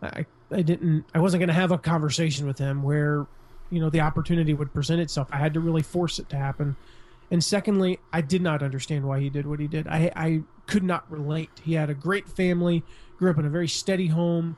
I, 0.00 0.26
I 0.52 0.62
didn't, 0.62 1.06
I 1.12 1.18
wasn't 1.18 1.40
going 1.40 1.48
to 1.48 1.54
have 1.54 1.72
a 1.72 1.78
conversation 1.78 2.46
with 2.46 2.58
him 2.58 2.84
where, 2.84 3.26
you 3.68 3.80
know, 3.80 3.90
the 3.90 4.02
opportunity 4.02 4.54
would 4.54 4.72
present 4.72 5.00
itself. 5.00 5.26
I 5.32 5.38
had 5.38 5.54
to 5.54 5.60
really 5.60 5.82
force 5.82 6.20
it 6.20 6.28
to 6.28 6.36
happen. 6.36 6.76
And 7.30 7.42
secondly, 7.42 7.98
I 8.12 8.20
did 8.22 8.42
not 8.42 8.62
understand 8.62 9.04
why 9.04 9.20
he 9.20 9.30
did 9.30 9.46
what 9.46 9.60
he 9.60 9.68
did. 9.68 9.86
I, 9.86 10.10
I 10.16 10.42
could 10.66 10.82
not 10.82 11.10
relate. 11.10 11.50
He 11.62 11.74
had 11.74 11.88
a 11.88 11.94
great 11.94 12.28
family, 12.28 12.82
grew 13.18 13.30
up 13.30 13.38
in 13.38 13.46
a 13.46 13.50
very 13.50 13.68
steady 13.68 14.08
home, 14.08 14.56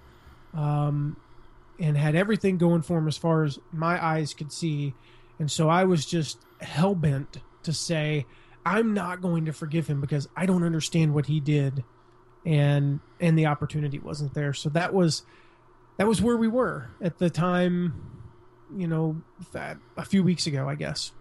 um, 0.54 1.16
and 1.78 1.96
had 1.96 2.14
everything 2.14 2.58
going 2.58 2.82
for 2.82 2.98
him 2.98 3.08
as 3.08 3.16
far 3.16 3.44
as 3.44 3.58
my 3.72 4.02
eyes 4.02 4.32
could 4.32 4.52
see. 4.52 4.94
And 5.38 5.50
so 5.50 5.68
I 5.68 5.84
was 5.84 6.06
just 6.06 6.38
hell 6.60 6.94
bent 6.94 7.38
to 7.64 7.72
say, 7.72 8.26
I'm 8.64 8.94
not 8.94 9.20
going 9.20 9.44
to 9.46 9.52
forgive 9.52 9.86
him 9.86 10.00
because 10.00 10.28
I 10.36 10.46
don't 10.46 10.62
understand 10.62 11.14
what 11.14 11.26
he 11.26 11.40
did 11.40 11.84
and 12.44 13.00
and 13.20 13.38
the 13.38 13.46
opportunity 13.46 13.98
wasn't 13.98 14.34
there. 14.34 14.52
So 14.52 14.68
that 14.70 14.92
was 14.92 15.22
that 15.96 16.06
was 16.06 16.20
where 16.20 16.36
we 16.36 16.48
were 16.48 16.88
at 17.00 17.18
the 17.18 17.30
time, 17.30 17.94
you 18.76 18.86
know, 18.86 19.20
a 19.54 20.04
few 20.04 20.22
weeks 20.22 20.46
ago, 20.46 20.68
I 20.68 20.74
guess. 20.74 21.12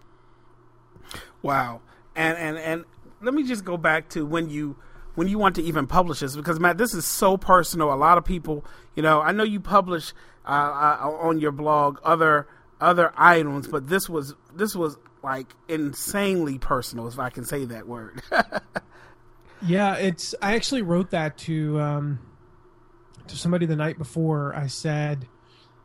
Wow. 1.42 1.80
And 2.14 2.36
and 2.36 2.58
and 2.58 2.84
let 3.20 3.34
me 3.34 3.44
just 3.44 3.64
go 3.64 3.76
back 3.76 4.08
to 4.10 4.26
when 4.26 4.50
you 4.50 4.76
when 5.14 5.28
you 5.28 5.38
want 5.38 5.56
to 5.56 5.62
even 5.62 5.86
publish 5.86 6.20
this 6.20 6.36
because 6.36 6.58
Matt, 6.58 6.78
this 6.78 6.94
is 6.94 7.04
so 7.04 7.36
personal. 7.36 7.92
A 7.92 7.96
lot 7.96 8.18
of 8.18 8.24
people, 8.24 8.64
you 8.94 9.02
know, 9.02 9.20
I 9.20 9.32
know 9.32 9.44
you 9.44 9.60
publish 9.60 10.12
uh, 10.44 10.48
uh, 10.48 11.10
on 11.20 11.38
your 11.38 11.52
blog 11.52 11.98
other 12.02 12.48
other 12.80 13.12
items, 13.16 13.68
but 13.68 13.88
this 13.88 14.08
was 14.08 14.34
this 14.54 14.74
was 14.74 14.96
like 15.22 15.54
insanely 15.68 16.58
personal, 16.58 17.06
if 17.06 17.18
I 17.18 17.30
can 17.30 17.44
say 17.44 17.64
that 17.66 17.86
word. 17.86 18.22
yeah, 19.62 19.94
it's. 19.96 20.34
I 20.42 20.54
actually 20.54 20.82
wrote 20.82 21.10
that 21.10 21.38
to 21.38 21.80
um, 21.80 22.18
to 23.28 23.36
somebody 23.36 23.66
the 23.66 23.76
night 23.76 23.98
before. 23.98 24.54
I 24.54 24.66
said, 24.66 25.28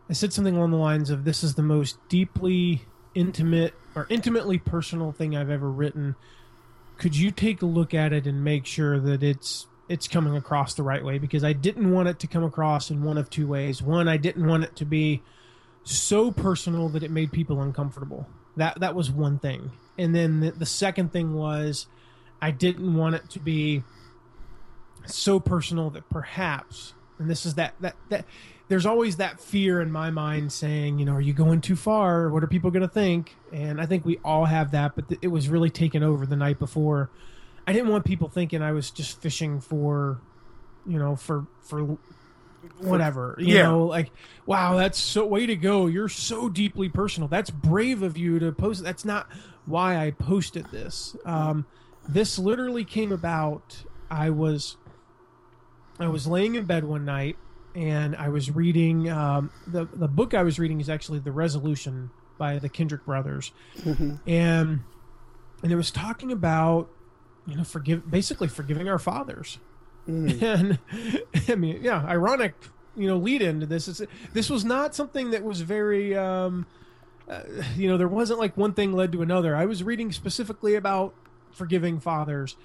I 0.10 0.14
said 0.14 0.34
something 0.34 0.56
along 0.56 0.72
the 0.72 0.78
lines 0.78 1.10
of, 1.10 1.24
"This 1.24 1.44
is 1.44 1.56
the 1.56 1.64
most 1.64 1.98
deeply 2.10 2.86
intimate 3.18 3.74
or 3.96 4.06
intimately 4.10 4.60
personal 4.60 5.12
thing 5.12 5.36
I've 5.36 5.50
ever 5.50 5.70
written. 5.70 6.16
Could 6.98 7.18
you 7.18 7.32
take 7.32 7.62
a 7.62 7.66
look 7.66 7.94
at 7.94 8.14
it 8.14 8.28
and 8.28 8.44
make 8.44 8.66
sure 8.66 9.00
that 9.00 9.24
it's 9.24 9.68
it's 9.90 10.08
coming 10.08 10.36
across 10.36 10.76
the 10.76 10.84
right 10.84 11.04
way? 11.04 11.18
Because 11.18 11.44
I 11.44 11.54
didn't 11.54 11.92
want 11.92 12.08
it 12.08 12.20
to 12.20 12.28
come 12.28 12.44
across 12.44 12.92
in 12.92 13.04
one 13.04 13.18
of 13.18 13.30
two 13.30 13.48
ways. 13.48 13.82
One, 13.82 14.08
I 14.08 14.18
didn't 14.18 14.46
want 14.46 14.64
it 14.64 14.76
to 14.78 14.86
be 14.86 15.22
so 15.84 16.32
personal 16.32 16.90
that 16.90 17.04
it 17.04 17.12
made 17.12 17.32
people 17.32 17.62
uncomfortable. 17.62 18.28
That 18.56 18.80
that 18.80 18.96
was 18.96 19.12
one 19.12 19.40
thing. 19.40 19.72
And 19.98 20.14
then 20.16 20.40
the, 20.40 20.52
the 20.52 20.66
second 20.66 21.12
thing 21.12 21.34
was 21.34 21.88
I 22.42 22.52
didn't 22.52 22.96
want 22.96 23.16
it 23.16 23.30
to 23.32 23.40
be 23.40 23.84
so 25.06 25.40
personal 25.40 25.90
that 25.92 26.08
perhaps 26.10 26.94
and 27.18 27.30
this 27.30 27.46
is 27.46 27.56
that 27.56 27.74
that 27.80 27.96
that 28.10 28.26
there's 28.68 28.86
always 28.86 29.18
that 29.18 29.40
fear 29.40 29.82
in 29.82 29.92
my 29.92 30.10
mind 30.10 30.52
saying, 30.52 31.00
you 31.00 31.06
know, 31.06 31.14
are 31.14 31.22
you 31.22 31.34
going 31.34 31.62
too 31.62 31.76
far? 31.76 32.30
What 32.30 32.44
are 32.44 32.48
people 32.48 32.70
going 32.70 32.82
to 32.82 32.94
think? 32.94 33.36
And 33.54 33.80
I 33.80 33.86
think 33.86 34.06
we 34.06 34.20
all 34.24 34.46
have 34.46 34.72
that, 34.72 34.96
but 34.96 35.08
th- 35.08 35.20
it 35.22 35.30
was 35.30 35.48
really 35.48 35.70
taken 35.70 36.04
over 36.04 36.26
the 36.26 36.36
night 36.36 36.60
before. 36.60 37.10
I 37.66 37.74
didn't 37.74 37.90
want 37.90 38.06
people 38.06 38.28
thinking 38.28 38.62
I 38.62 38.74
was 38.74 38.92
just 38.92 39.22
fishing 39.22 39.62
for, 39.62 40.20
you 40.86 41.00
know, 41.00 41.16
for 41.16 41.48
for 41.62 41.98
whatever 42.80 43.36
you 43.38 43.56
yeah. 43.56 43.64
know 43.64 43.86
like 43.86 44.12
wow 44.46 44.76
that's 44.76 45.00
so 45.00 45.26
way 45.26 45.46
to 45.46 45.56
go 45.56 45.88
you're 45.88 46.10
so 46.10 46.50
deeply 46.50 46.90
personal 46.90 47.28
that's 47.28 47.50
brave 47.50 48.02
of 48.02 48.18
you 48.18 48.40
to 48.40 48.52
post 48.52 48.84
that's 48.84 49.06
not 49.06 49.28
why 49.66 49.98
i 49.98 50.12
posted 50.12 50.66
this 50.72 51.16
um, 51.26 51.66
this 52.08 52.38
literally 52.38 52.84
came 52.84 53.12
about 53.12 53.84
i 54.10 54.30
was 54.30 54.76
i 56.00 56.08
was 56.08 56.28
laying 56.28 56.56
in 56.56 56.66
bed 56.66 56.84
one 56.84 57.06
night 57.06 57.38
and 57.78 58.16
i 58.16 58.28
was 58.28 58.52
reading 58.52 59.10
um, 59.10 59.50
the 59.68 59.86
the 59.94 60.08
book 60.08 60.34
i 60.34 60.44
was 60.44 60.60
reading 60.60 60.82
is 60.82 60.90
actually 60.90 61.20
the 61.20 61.32
resolution 61.32 62.10
by 62.38 62.60
the 62.60 62.68
kendrick 62.68 63.06
brothers 63.06 63.52
mm-hmm. 63.80 64.16
and 64.28 64.82
and 65.64 65.72
it 65.72 65.76
was 65.76 65.92
talking 65.92 66.32
about 66.32 66.90
you 67.46 67.56
know 67.56 67.64
forgive 67.64 68.10
basically 68.12 68.48
forgiving 68.48 68.90
our 68.90 69.00
fathers 69.00 69.60
Mm. 70.08 70.42
And 70.42 70.80
I 71.50 71.56
mean, 71.56 71.80
yeah, 71.84 72.04
ironic, 72.06 72.54
you 72.96 73.08
know, 73.08 73.18
lead 73.18 73.42
into 73.42 73.66
this 73.66 73.88
is 73.88 74.02
this 74.34 74.50
was 74.50 74.66
not 74.66 74.96
something 74.96 75.32
that 75.32 75.44
was 75.44 75.62
very, 75.62 76.16
um, 76.16 76.66
uh, 77.30 77.42
you 77.76 77.88
know, 77.88 77.98
there 77.98 78.08
wasn't 78.08 78.40
like 78.40 78.56
one 78.58 78.74
thing 78.74 78.94
led 78.94 79.12
to 79.12 79.22
another. 79.22 79.56
I 79.56 79.66
was 79.66 79.84
reading 79.84 80.12
specifically 80.12 80.76
about 80.76 81.14
forgiving 81.52 82.00
fathers, 82.00 82.56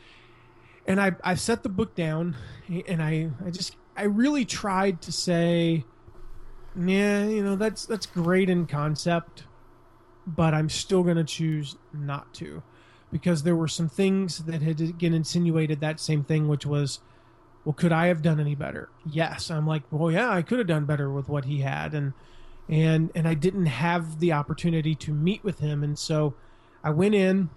and 0.86 1.00
I 1.00 1.12
I 1.22 1.34
set 1.34 1.62
the 1.62 1.68
book 1.68 1.94
down, 1.94 2.36
and 2.86 3.02
I 3.02 3.30
I 3.44 3.50
just 3.50 3.76
I 3.96 4.04
really 4.04 4.44
tried 4.44 5.02
to 5.02 5.12
say, 5.12 5.84
yeah, 6.76 7.26
you 7.26 7.42
know, 7.42 7.56
that's 7.56 7.86
that's 7.86 8.06
great 8.06 8.48
in 8.48 8.66
concept, 8.66 9.44
but 10.26 10.54
I'm 10.54 10.68
still 10.68 11.02
going 11.02 11.16
to 11.16 11.24
choose 11.24 11.76
not 11.92 12.32
to 12.34 12.62
because 13.10 13.42
there 13.42 13.56
were 13.56 13.68
some 13.68 13.88
things 13.88 14.38
that 14.44 14.62
had 14.62 14.80
again 14.80 15.12
insinuated 15.14 15.80
that 15.80 16.00
same 16.00 16.24
thing, 16.24 16.48
which 16.48 16.64
was 16.64 17.00
well, 17.64 17.72
could 17.72 17.92
I 17.92 18.08
have 18.08 18.22
done 18.22 18.40
any 18.40 18.54
better? 18.54 18.88
Yes. 19.08 19.50
I'm 19.50 19.66
like, 19.66 19.82
well, 19.90 20.10
yeah, 20.10 20.30
I 20.30 20.42
could 20.42 20.58
have 20.58 20.66
done 20.66 20.84
better 20.84 21.10
with 21.10 21.28
what 21.28 21.44
he 21.44 21.60
had, 21.60 21.94
and 21.94 22.12
and 22.68 23.10
and 23.14 23.28
I 23.28 23.34
didn't 23.34 23.66
have 23.66 24.18
the 24.18 24.32
opportunity 24.32 24.94
to 24.96 25.12
meet 25.12 25.44
with 25.44 25.58
him, 25.60 25.82
and 25.82 25.98
so 25.98 26.34
I 26.82 26.90
went 26.90 27.14
in, 27.14 27.50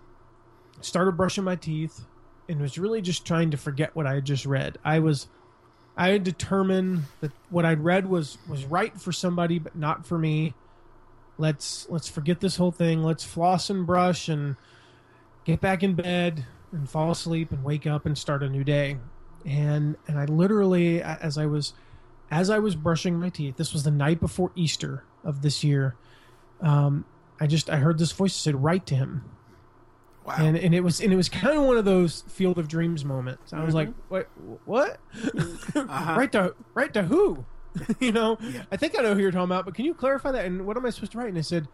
started 0.82 1.14
brushing 1.14 1.44
my 1.44 1.56
teeth, 1.56 2.06
and 2.48 2.60
was 2.60 2.78
really 2.78 3.02
just 3.02 3.26
trying 3.26 3.52
to 3.52 3.58
forget 3.58 3.96
what 3.96 4.06
I 4.06 4.16
had 4.16 4.26
just 4.26 4.46
read. 4.46 4.78
I 4.84 5.00
was, 5.00 5.28
I 5.98 6.10
had 6.10 6.24
determined 6.24 7.04
that 7.22 7.32
what 7.50 7.66
I'd 7.66 7.84
read 7.84 8.08
was 8.08 8.38
was 8.48 8.66
right 8.66 9.00
for 9.00 9.12
somebody, 9.12 9.60
but 9.60 9.76
not 9.76 10.06
for 10.06 10.18
me. 10.18 10.54
Let's 11.38 11.88
let's 11.90 12.08
forget 12.08 12.40
this 12.40 12.58
whole 12.58 12.72
thing. 12.72 13.04
Let's 13.04 13.24
floss 13.24 13.70
and 13.70 13.86
brush 13.86 14.30
and 14.30 14.56
get 15.46 15.62
back 15.62 15.84
in 15.84 15.94
bed 15.94 16.46
and 16.72 16.90
fall 16.90 17.12
asleep 17.12 17.52
and 17.52 17.64
wake 17.64 17.88
up 17.88 18.06
and 18.06 18.18
start 18.18 18.44
a 18.44 18.50
new 18.50 18.64
day 18.64 18.98
and 19.46 19.96
and 20.08 20.18
I 20.18 20.26
literally 20.26 21.02
as 21.02 21.38
I 21.38 21.46
was 21.46 21.74
as 22.32 22.50
I 22.50 22.58
was 22.60 22.76
brushing 22.76 23.20
my 23.20 23.30
teeth, 23.30 23.56
this 23.58 23.72
was 23.72 23.84
the 23.84 23.92
night 23.92 24.20
before 24.20 24.52
Easter 24.56 25.04
of 25.24 25.44
this 25.44 25.64
year. 25.64 25.96
Um, 26.60 27.06
I 27.40 27.46
just 27.46 27.70
I 27.70 27.78
heard 27.78 28.00
this 28.00 28.12
voice 28.12 28.34
said, 28.34 28.64
"Write 28.64 28.86
to 28.88 28.96
him." 28.96 29.24
Wow. 30.26 30.36
And 30.40 30.58
and 30.58 30.74
it 30.74 30.82
was 30.82 31.02
and 31.02 31.14
it 31.14 31.16
was 31.16 31.30
kind 31.30 31.58
of 31.58 31.64
one 31.64 31.78
of 31.78 31.86
those 31.86 32.24
Field 32.28 32.58
of 32.58 32.68
Dreams 32.68 33.06
moments. 33.06 33.54
I 33.54 33.64
was 33.64 33.76
mm-hmm. 33.76 33.76
like, 33.76 33.90
"What? 34.10 34.30
What? 34.66 35.00
uh-huh. 35.76 36.16
write 36.18 36.32
to 36.32 36.56
write 36.74 36.94
to 36.94 37.04
who?" 37.04 37.46
you 38.00 38.12
know, 38.12 38.38
yeah. 38.42 38.64
I 38.72 38.78
think 38.78 38.98
I 38.98 39.04
know 39.04 39.14
who 39.14 39.22
you're 39.22 39.32
talking 39.32 39.46
about, 39.46 39.66
but 39.66 39.76
can 39.76 39.86
you 39.86 39.94
clarify 39.94 40.32
that? 40.32 40.46
And 40.46 40.66
what 40.66 40.78
am 40.78 40.86
I 40.86 40.90
supposed 40.90 41.12
to 41.12 41.18
write? 41.20 41.30
And 41.30 41.38
I 41.38 41.42
said, 41.42 41.68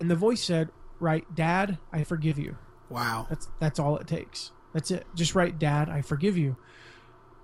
and 0.00 0.10
the 0.10 0.16
voice 0.16 0.42
said, 0.42 0.70
"Write, 1.00 1.34
Dad, 1.34 1.78
I 1.92 2.04
forgive 2.04 2.38
you." 2.38 2.56
Wow. 2.90 3.26
That's 3.28 3.48
that's 3.58 3.78
all 3.78 3.96
it 3.96 4.06
takes. 4.06 4.52
That's 4.72 4.90
it. 4.90 5.06
Just 5.14 5.34
write, 5.34 5.58
Dad, 5.58 5.88
I 5.88 6.02
forgive 6.02 6.36
you. 6.36 6.56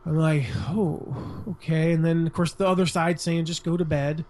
I'm 0.04 0.18
like, 0.18 0.44
oh, 0.68 1.44
okay. 1.49 1.92
And 1.92 2.04
then, 2.04 2.26
of 2.26 2.32
course, 2.32 2.52
the 2.52 2.68
other 2.68 2.87
side 2.87 3.21
saying 3.21 3.47
just 3.47 3.64
go 3.64 3.76
to 3.76 3.85
bed. 3.85 4.25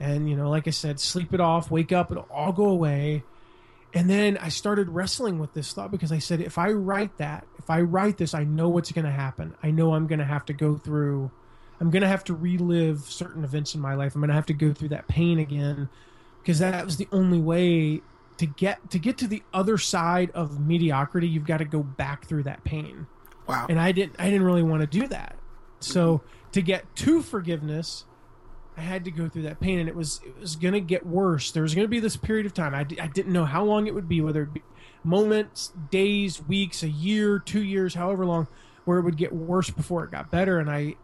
And, 0.00 0.28
you 0.28 0.36
know, 0.36 0.50
like 0.50 0.66
I 0.66 0.70
said, 0.70 0.98
sleep 0.98 1.32
it 1.32 1.40
off, 1.40 1.70
wake 1.70 1.92
up, 1.92 2.10
it'll 2.10 2.26
all 2.30 2.52
go 2.52 2.64
away. 2.64 3.22
And 3.94 4.08
then 4.08 4.38
I 4.38 4.48
started 4.48 4.88
wrestling 4.88 5.38
with 5.38 5.52
this 5.52 5.72
thought 5.72 5.90
because 5.90 6.12
I 6.12 6.18
said, 6.18 6.40
if 6.40 6.56
I 6.56 6.70
write 6.70 7.18
that, 7.18 7.46
if 7.58 7.68
I 7.68 7.82
write 7.82 8.16
this, 8.16 8.34
I 8.34 8.44
know 8.44 8.68
what's 8.68 8.90
going 8.90 9.04
to 9.04 9.10
happen. 9.10 9.54
I 9.62 9.70
know 9.70 9.94
I'm 9.94 10.06
going 10.06 10.18
to 10.18 10.24
have 10.24 10.46
to 10.46 10.52
go 10.52 10.76
through, 10.76 11.30
I'm 11.80 11.90
going 11.90 12.02
to 12.02 12.08
have 12.08 12.24
to 12.24 12.34
relive 12.34 13.00
certain 13.00 13.44
events 13.44 13.74
in 13.74 13.80
my 13.80 13.94
life. 13.94 14.14
I'm 14.14 14.20
going 14.20 14.28
to 14.28 14.34
have 14.34 14.46
to 14.46 14.54
go 14.54 14.72
through 14.72 14.88
that 14.90 15.08
pain 15.08 15.38
again 15.38 15.90
because 16.40 16.60
that 16.60 16.84
was 16.84 16.96
the 16.96 17.08
only 17.12 17.38
way 17.38 18.00
to 18.38 18.46
get 18.46 18.90
to 18.90 18.98
get 18.98 19.18
to 19.18 19.26
the 19.26 19.42
other 19.52 19.76
side 19.76 20.30
of 20.30 20.58
mediocrity 20.58 21.28
you've 21.28 21.46
got 21.46 21.58
to 21.58 21.64
go 21.66 21.82
back 21.82 22.24
through 22.26 22.42
that 22.44 22.64
pain 22.64 23.06
Wow. 23.46 23.66
And 23.68 23.80
I 23.80 23.92
didn't 23.92 24.16
I 24.18 24.26
didn't 24.26 24.44
really 24.44 24.62
want 24.62 24.80
to 24.82 24.86
do 24.86 25.06
that. 25.08 25.36
So 25.80 26.22
to 26.52 26.62
get 26.62 26.94
to 26.96 27.22
forgiveness, 27.22 28.04
I 28.76 28.80
had 28.80 29.04
to 29.04 29.10
go 29.10 29.28
through 29.28 29.42
that 29.42 29.60
pain, 29.60 29.78
and 29.78 29.88
it 29.88 29.94
was 29.94 30.20
it 30.24 30.38
was 30.40 30.56
going 30.56 30.74
to 30.74 30.80
get 30.80 31.06
worse. 31.06 31.50
There 31.50 31.62
was 31.62 31.74
going 31.74 31.84
to 31.84 31.90
be 31.90 32.00
this 32.00 32.16
period 32.16 32.46
of 32.46 32.54
time. 32.54 32.74
I, 32.74 32.86
I 33.00 33.06
didn't 33.06 33.32
know 33.32 33.44
how 33.44 33.64
long 33.64 33.86
it 33.86 33.94
would 33.94 34.08
be, 34.08 34.20
whether 34.20 34.42
it 34.42 34.54
be 34.54 34.62
moments, 35.04 35.72
days, 35.90 36.42
weeks, 36.46 36.82
a 36.82 36.88
year, 36.88 37.38
two 37.38 37.62
years, 37.62 37.94
however 37.94 38.24
long, 38.24 38.46
where 38.84 38.98
it 38.98 39.02
would 39.02 39.16
get 39.16 39.32
worse 39.32 39.70
before 39.70 40.04
it 40.04 40.10
got 40.10 40.30
better, 40.30 40.58
and 40.58 40.70
I, 40.70 40.96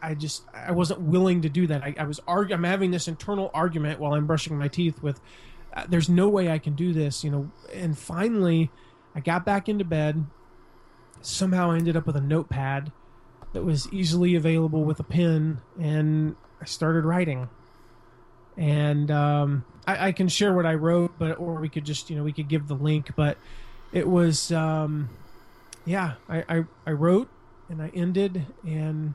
I 0.00 0.14
just 0.14 0.44
I 0.54 0.72
wasn't 0.72 1.00
willing 1.02 1.42
to 1.42 1.48
do 1.48 1.66
that. 1.66 1.82
I, 1.82 1.94
I 1.98 2.04
was 2.04 2.20
argu- 2.20 2.54
I'm 2.54 2.64
having 2.64 2.90
this 2.90 3.06
internal 3.08 3.50
argument 3.52 4.00
while 4.00 4.14
I'm 4.14 4.26
brushing 4.26 4.56
my 4.56 4.68
teeth 4.68 5.02
with, 5.02 5.20
uh, 5.74 5.84
there's 5.88 6.08
no 6.08 6.28
way 6.28 6.50
I 6.50 6.58
can 6.58 6.74
do 6.74 6.92
this, 6.92 7.22
you 7.22 7.30
know. 7.30 7.50
And 7.74 7.98
finally, 7.98 8.70
I 9.14 9.20
got 9.20 9.44
back 9.44 9.68
into 9.68 9.84
bed. 9.84 10.26
Somehow, 11.20 11.70
I 11.70 11.76
ended 11.76 11.96
up 11.96 12.06
with 12.06 12.16
a 12.16 12.20
notepad 12.20 12.92
that 13.52 13.62
was 13.62 13.92
easily 13.92 14.34
available 14.34 14.84
with 14.84 15.00
a 15.00 15.04
pen, 15.04 15.60
and 15.78 16.34
I 16.60 16.64
started 16.64 17.04
writing. 17.04 17.48
And 18.56 19.10
um, 19.10 19.64
I, 19.86 20.08
I 20.08 20.12
can 20.12 20.28
share 20.28 20.52
what 20.54 20.66
I 20.66 20.74
wrote, 20.74 21.12
but 21.18 21.38
or 21.38 21.54
we 21.60 21.68
could 21.68 21.84
just 21.84 22.10
you 22.10 22.16
know 22.16 22.24
we 22.24 22.32
could 22.32 22.48
give 22.48 22.68
the 22.68 22.74
link, 22.74 23.10
but 23.16 23.38
it 23.92 24.06
was 24.06 24.52
um, 24.52 25.08
yeah 25.86 26.14
I, 26.28 26.44
I 26.48 26.64
I 26.86 26.90
wrote 26.92 27.28
and 27.70 27.80
I 27.80 27.90
ended 27.94 28.44
and 28.66 29.14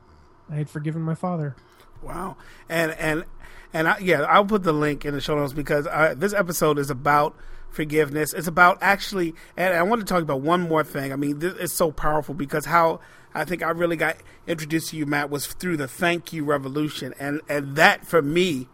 I 0.49 0.55
had 0.55 0.69
forgiven 0.69 1.01
my 1.01 1.15
father. 1.15 1.55
Wow. 2.01 2.37
And 2.69 2.91
and 2.93 3.25
and 3.73 3.87
I, 3.89 3.97
yeah, 3.99 4.21
I'll 4.21 4.45
put 4.45 4.63
the 4.63 4.73
link 4.73 5.05
in 5.05 5.13
the 5.13 5.21
show 5.21 5.35
notes 5.35 5.53
because 5.53 5.85
I, 5.87 6.13
this 6.13 6.33
episode 6.33 6.79
is 6.79 6.89
about 6.89 7.35
forgiveness. 7.69 8.33
It's 8.33 8.47
about 8.47 8.77
actually, 8.81 9.35
and 9.57 9.73
I 9.73 9.83
want 9.83 10.01
to 10.01 10.05
talk 10.05 10.23
about 10.23 10.41
one 10.41 10.61
more 10.61 10.83
thing. 10.83 11.11
I 11.11 11.17
mean, 11.17 11.39
this 11.39 11.53
is 11.55 11.73
so 11.73 11.91
powerful 11.91 12.33
because 12.33 12.65
how 12.65 13.01
I 13.35 13.43
think 13.45 13.61
I 13.61 13.69
really 13.69 13.95
got 13.97 14.17
introduced 14.47 14.89
to 14.89 14.97
you, 14.97 15.05
Matt, 15.05 15.29
was 15.29 15.45
through 15.45 15.77
the 15.77 15.87
thank 15.87 16.31
you 16.33 16.43
revolution, 16.45 17.13
and 17.19 17.41
and 17.49 17.75
that 17.75 18.05
for 18.07 18.21
me 18.21 18.67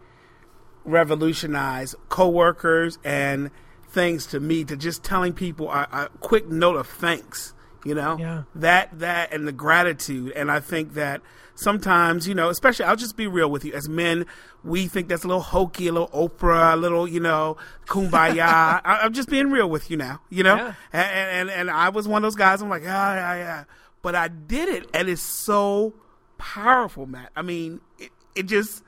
revolutionized 0.84 1.94
coworkers 2.08 2.98
and 3.04 3.50
things 3.88 4.26
to 4.26 4.40
me 4.40 4.64
to 4.64 4.76
just 4.76 5.02
telling 5.04 5.32
people 5.32 5.70
a, 5.70 5.86
a 5.92 6.08
quick 6.20 6.48
note 6.48 6.76
of 6.76 6.86
thanks. 6.86 7.54
You 7.84 7.96
know, 7.96 8.16
Yeah. 8.16 8.42
that 8.54 9.00
that 9.00 9.32
and 9.32 9.46
the 9.48 9.50
gratitude, 9.52 10.30
and 10.36 10.52
I 10.52 10.60
think 10.60 10.94
that 10.94 11.20
sometimes 11.56 12.28
you 12.28 12.34
know, 12.34 12.48
especially 12.48 12.84
I'll 12.84 12.94
just 12.94 13.16
be 13.16 13.26
real 13.26 13.50
with 13.50 13.64
you. 13.64 13.72
As 13.72 13.88
men, 13.88 14.24
we 14.62 14.86
think 14.86 15.08
that's 15.08 15.24
a 15.24 15.26
little 15.26 15.42
hokey, 15.42 15.88
a 15.88 15.92
little 15.92 16.06
Oprah, 16.08 16.74
a 16.74 16.76
little 16.76 17.08
you 17.08 17.18
know, 17.18 17.56
kumbaya. 17.88 18.46
I, 18.84 19.00
I'm 19.02 19.12
just 19.12 19.28
being 19.28 19.50
real 19.50 19.68
with 19.68 19.90
you 19.90 19.96
now. 19.96 20.20
You 20.30 20.44
know, 20.44 20.54
Yeah. 20.54 20.74
and, 20.92 21.48
and 21.48 21.50
and 21.50 21.70
I 21.72 21.88
was 21.88 22.06
one 22.06 22.22
of 22.22 22.26
those 22.28 22.36
guys. 22.36 22.62
I'm 22.62 22.68
like, 22.68 22.84
ah, 22.86 23.14
yeah, 23.14 23.34
yeah, 23.34 23.36
yeah. 23.42 23.64
But 24.02 24.14
I 24.14 24.28
did 24.28 24.68
it, 24.68 24.90
and 24.92 25.08
it's 25.08 25.22
so 25.22 25.94
powerful, 26.36 27.06
Matt. 27.06 27.30
I 27.36 27.42
mean, 27.42 27.80
it, 27.98 28.10
it 28.34 28.42
just. 28.44 28.82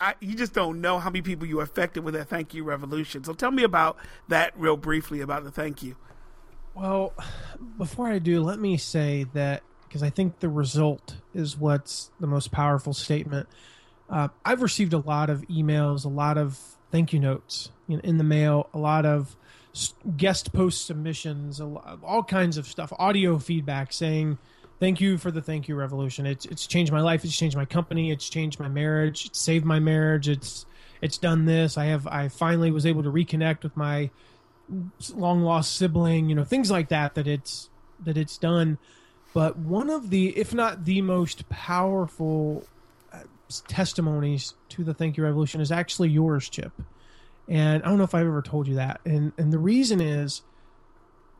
I, 0.00 0.14
you 0.20 0.34
just 0.34 0.54
don't 0.54 0.80
know 0.80 0.98
how 0.98 1.10
many 1.10 1.20
people 1.20 1.46
you 1.46 1.60
affected 1.60 2.02
with 2.02 2.14
that 2.14 2.28
thank 2.28 2.54
you 2.54 2.64
revolution. 2.64 3.22
So 3.22 3.34
tell 3.34 3.50
me 3.50 3.64
about 3.64 3.98
that 4.28 4.58
real 4.58 4.78
briefly 4.78 5.20
about 5.20 5.44
the 5.44 5.50
thank 5.50 5.82
you. 5.82 5.94
Well, 6.74 7.12
before 7.76 8.08
I 8.08 8.18
do, 8.18 8.40
let 8.40 8.58
me 8.58 8.78
say 8.78 9.26
that 9.34 9.62
because 9.86 10.02
I 10.02 10.08
think 10.08 10.40
the 10.40 10.48
result 10.48 11.16
is 11.34 11.58
what's 11.58 12.10
the 12.18 12.26
most 12.26 12.50
powerful 12.50 12.94
statement. 12.94 13.48
Uh, 14.08 14.28
I've 14.44 14.62
received 14.62 14.94
a 14.94 14.98
lot 14.98 15.28
of 15.28 15.42
emails, 15.48 16.06
a 16.06 16.08
lot 16.08 16.38
of 16.38 16.58
thank 16.90 17.12
you 17.12 17.20
notes 17.20 17.70
in, 17.88 18.18
the 18.18 18.24
mail, 18.24 18.68
a 18.72 18.78
lot 18.78 19.06
of 19.06 19.36
guest 20.16 20.52
post 20.52 20.86
submissions, 20.86 21.60
all 21.60 22.22
kinds 22.22 22.56
of 22.56 22.66
stuff, 22.66 22.92
audio 22.98 23.38
feedback 23.38 23.92
saying 23.92 24.38
thank 24.78 25.00
you 25.00 25.18
for 25.18 25.30
the 25.30 25.42
thank 25.42 25.68
you 25.68 25.76
revolution. 25.76 26.26
It's 26.26 26.44
it's 26.46 26.66
changed 26.66 26.92
my 26.92 27.00
life. 27.00 27.24
It's 27.24 27.36
changed 27.36 27.56
my 27.56 27.64
company. 27.64 28.10
It's 28.10 28.28
changed 28.28 28.58
my 28.58 28.68
marriage. 28.68 29.26
It's 29.26 29.38
saved 29.38 29.64
my 29.64 29.78
marriage. 29.78 30.28
It's 30.28 30.66
it's 31.00 31.18
done 31.18 31.44
this. 31.44 31.78
I 31.78 31.86
have 31.86 32.06
I 32.06 32.28
finally 32.28 32.70
was 32.70 32.86
able 32.86 33.02
to 33.02 33.10
reconnect 33.10 33.62
with 33.62 33.76
my 33.76 34.10
long 35.14 35.42
lost 35.42 35.76
sibling, 35.76 36.28
you 36.28 36.34
know, 36.34 36.44
things 36.44 36.70
like 36.70 36.88
that 36.88 37.14
that 37.14 37.26
it's 37.26 37.70
that 38.04 38.16
it's 38.16 38.38
done. 38.38 38.78
But 39.32 39.56
one 39.56 39.90
of 39.90 40.10
the, 40.10 40.36
if 40.36 40.52
not 40.52 40.84
the 40.84 41.02
most 41.02 41.48
powerful 41.48 42.64
testimonies 43.68 44.54
to 44.70 44.84
the 44.84 44.94
Thank 44.94 45.16
You 45.16 45.24
Revolution 45.24 45.60
is 45.60 45.72
actually 45.72 46.10
yours, 46.10 46.48
Chip. 46.48 46.72
And 47.48 47.82
I 47.82 47.88
don't 47.88 47.98
know 47.98 48.04
if 48.04 48.14
I've 48.14 48.26
ever 48.26 48.42
told 48.42 48.68
you 48.68 48.76
that. 48.76 49.00
And 49.04 49.32
and 49.36 49.52
the 49.52 49.58
reason 49.58 50.00
is, 50.00 50.42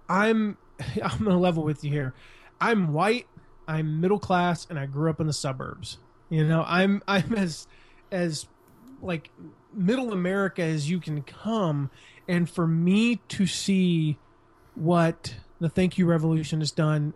I'm 0.08 0.56
I'm 1.02 1.24
gonna 1.24 1.38
level 1.38 1.62
with 1.62 1.84
you 1.84 1.90
here. 1.90 2.14
I'm 2.60 2.92
white. 2.92 3.26
I'm 3.68 4.00
middle 4.00 4.18
class, 4.18 4.66
and 4.68 4.78
I 4.78 4.86
grew 4.86 5.08
up 5.10 5.20
in 5.20 5.26
the 5.26 5.32
suburbs. 5.32 5.98
You 6.28 6.46
know, 6.46 6.64
I'm 6.66 7.02
I'm 7.06 7.34
as 7.34 7.66
as 8.10 8.46
like 9.00 9.30
middle 9.72 10.12
America 10.12 10.62
as 10.62 10.90
you 10.90 11.00
can 11.00 11.22
come. 11.22 11.90
And 12.28 12.48
for 12.48 12.66
me 12.66 13.16
to 13.28 13.46
see 13.46 14.18
what 14.74 15.34
the 15.60 15.68
Thank 15.68 15.98
You 15.98 16.06
Revolution 16.06 16.60
has 16.60 16.70
done 16.70 17.14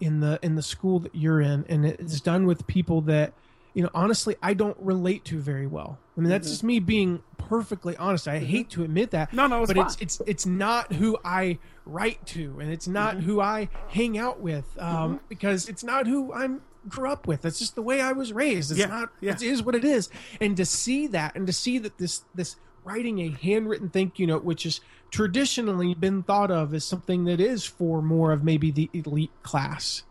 in 0.00 0.20
the 0.20 0.38
in 0.42 0.54
the 0.54 0.62
school 0.62 0.98
that 1.00 1.14
you're 1.14 1.40
in, 1.40 1.64
and 1.68 1.86
it's 1.86 2.20
done 2.20 2.46
with 2.46 2.66
people 2.66 3.00
that 3.02 3.32
you 3.74 3.82
know 3.82 3.90
honestly 3.94 4.36
I 4.42 4.54
don't 4.54 4.76
relate 4.80 5.24
to 5.26 5.38
very 5.38 5.66
well. 5.66 5.98
I 6.16 6.20
mean 6.20 6.30
that's 6.30 6.46
mm-hmm. 6.46 6.52
just 6.52 6.64
me 6.64 6.80
being 6.80 7.22
perfectly 7.36 7.96
honest. 7.96 8.26
I 8.26 8.36
mm-hmm. 8.36 8.46
hate 8.46 8.70
to 8.70 8.84
admit 8.84 9.10
that. 9.10 9.32
No, 9.32 9.46
no, 9.46 9.62
it's 9.62 9.72
but 9.72 9.78
it's 9.78 9.96
fine. 9.96 10.02
it's 10.02 10.22
it's 10.26 10.46
not 10.46 10.92
who 10.92 11.18
I 11.24 11.58
write 11.84 12.24
to, 12.28 12.58
and 12.60 12.72
it's 12.72 12.88
not 12.88 13.16
mm-hmm. 13.16 13.26
who 13.26 13.40
I 13.40 13.68
hang 13.88 14.18
out 14.18 14.40
with, 14.40 14.66
um, 14.80 15.20
because 15.28 15.68
it's 15.68 15.84
not 15.84 16.06
who 16.06 16.32
I'm 16.32 16.62
grew 16.88 17.10
up 17.10 17.26
with. 17.26 17.42
That's 17.42 17.58
just 17.58 17.74
the 17.74 17.82
way 17.82 18.00
I 18.00 18.12
was 18.12 18.32
raised. 18.32 18.70
It's 18.70 18.80
Yeah, 18.80 18.86
not. 18.86 19.10
yeah. 19.20 19.32
It 19.32 19.42
is 19.42 19.62
what 19.62 19.74
it 19.74 19.84
is. 19.84 20.10
And 20.40 20.56
to 20.56 20.64
see 20.64 21.06
that, 21.08 21.34
and 21.34 21.46
to 21.46 21.52
see 21.52 21.78
that 21.78 21.98
this 21.98 22.22
this 22.34 22.56
writing 22.84 23.20
a 23.20 23.30
handwritten 23.30 23.88
thank 23.88 24.18
you 24.18 24.26
note, 24.26 24.44
which 24.44 24.64
has 24.64 24.80
traditionally 25.10 25.94
been 25.94 26.22
thought 26.22 26.50
of 26.50 26.74
as 26.74 26.84
something 26.84 27.24
that 27.24 27.40
is 27.40 27.64
for 27.64 28.02
more 28.02 28.32
of 28.32 28.44
maybe 28.44 28.70
the 28.70 28.90
elite 28.92 29.30
class, 29.42 30.02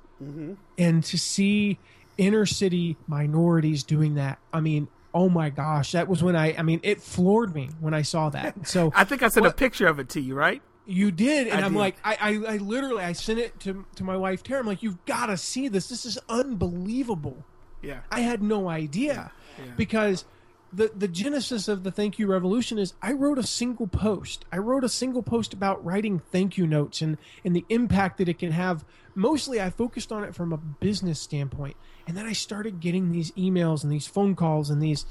and 0.78 1.04
to 1.04 1.18
see 1.18 1.80
inner 2.18 2.46
city 2.46 2.98
minorities 3.08 3.84
doing 3.84 4.16
that, 4.16 4.40
I 4.52 4.60
mean. 4.60 4.88
Oh 5.16 5.30
my 5.30 5.52
gosh, 5.52 5.92
that 5.92 6.08
was 6.08 6.24
when 6.24 6.36
I 6.36 6.56
I 6.58 6.64
mean 6.64 6.80
it 6.82 7.00
floored 7.00 7.54
me 7.54 7.70
when 7.80 7.94
I 7.94 8.02
saw 8.02 8.30
that. 8.32 8.68
So 8.68 8.92
I 8.96 9.04
think 9.04 9.22
I 9.22 9.28
sent 9.28 9.46
a 9.46 9.52
picture 9.52 9.86
of 9.86 10.00
it 10.00 10.10
to 10.10 10.20
you, 10.22 10.34
right? 10.34 10.62
you 10.86 11.12
did, 11.12 11.48
and 11.48 11.62
I 11.62 11.66
I'm 11.66 11.74
did. 11.74 11.80
like, 11.80 11.96
I, 12.04 12.18
I, 12.20 12.54
I 12.56 12.58
literally, 12.58 13.04
I 13.04 13.14
sent 13.14 13.38
it 13.40 13.58
to 13.62 13.86
to 13.96 14.04
my 14.04 14.18
wife 14.18 14.42
Tara. 14.44 14.60
I'm 14.62 14.66
like, 14.66 14.82
you've 14.82 15.06
got 15.06 15.28
to 15.28 15.38
see 15.38 15.68
this. 15.68 15.88
This 15.88 16.04
is 16.06 16.18
unbelievable. 16.30 17.46
Yeah. 17.82 18.00
I 18.12 18.22
had 18.22 18.42
no 18.42 18.68
idea 18.70 19.32
Yeah. 19.60 19.66
because 19.78 20.26
the 20.74 20.92
the 20.96 21.08
genesis 21.08 21.68
of 21.68 21.84
the 21.84 21.92
thank 21.92 22.18
you 22.18 22.28
revolution 22.28 22.78
is 22.80 22.94
I 23.02 23.12
wrote 23.14 23.38
a 23.38 23.44
single 23.44 23.88
post. 23.88 24.46
I 24.52 24.58
wrote 24.58 24.84
a 24.84 24.90
single 24.90 25.22
post 25.22 25.54
about 25.54 25.84
writing 25.86 26.20
thank 26.20 26.58
you 26.58 26.66
notes 26.66 27.02
and 27.02 27.18
and 27.46 27.56
the 27.56 27.66
impact 27.70 28.18
that 28.18 28.28
it 28.28 28.40
can 28.40 28.52
have. 28.52 28.84
Mostly, 29.16 29.62
I 29.62 29.70
focused 29.70 30.12
on 30.12 30.24
it 30.24 30.34
from 30.34 30.52
a 30.52 30.58
business 30.58 31.20
standpoint, 31.20 31.76
and 32.08 32.18
then 32.18 32.26
I 32.26 32.34
started 32.34 32.80
getting 32.80 33.12
these 33.12 33.32
emails 33.32 33.84
and 33.84 33.92
these 33.92 34.08
phone 34.08 34.36
calls 34.36 34.70
and 34.70 34.82
these 34.82 35.06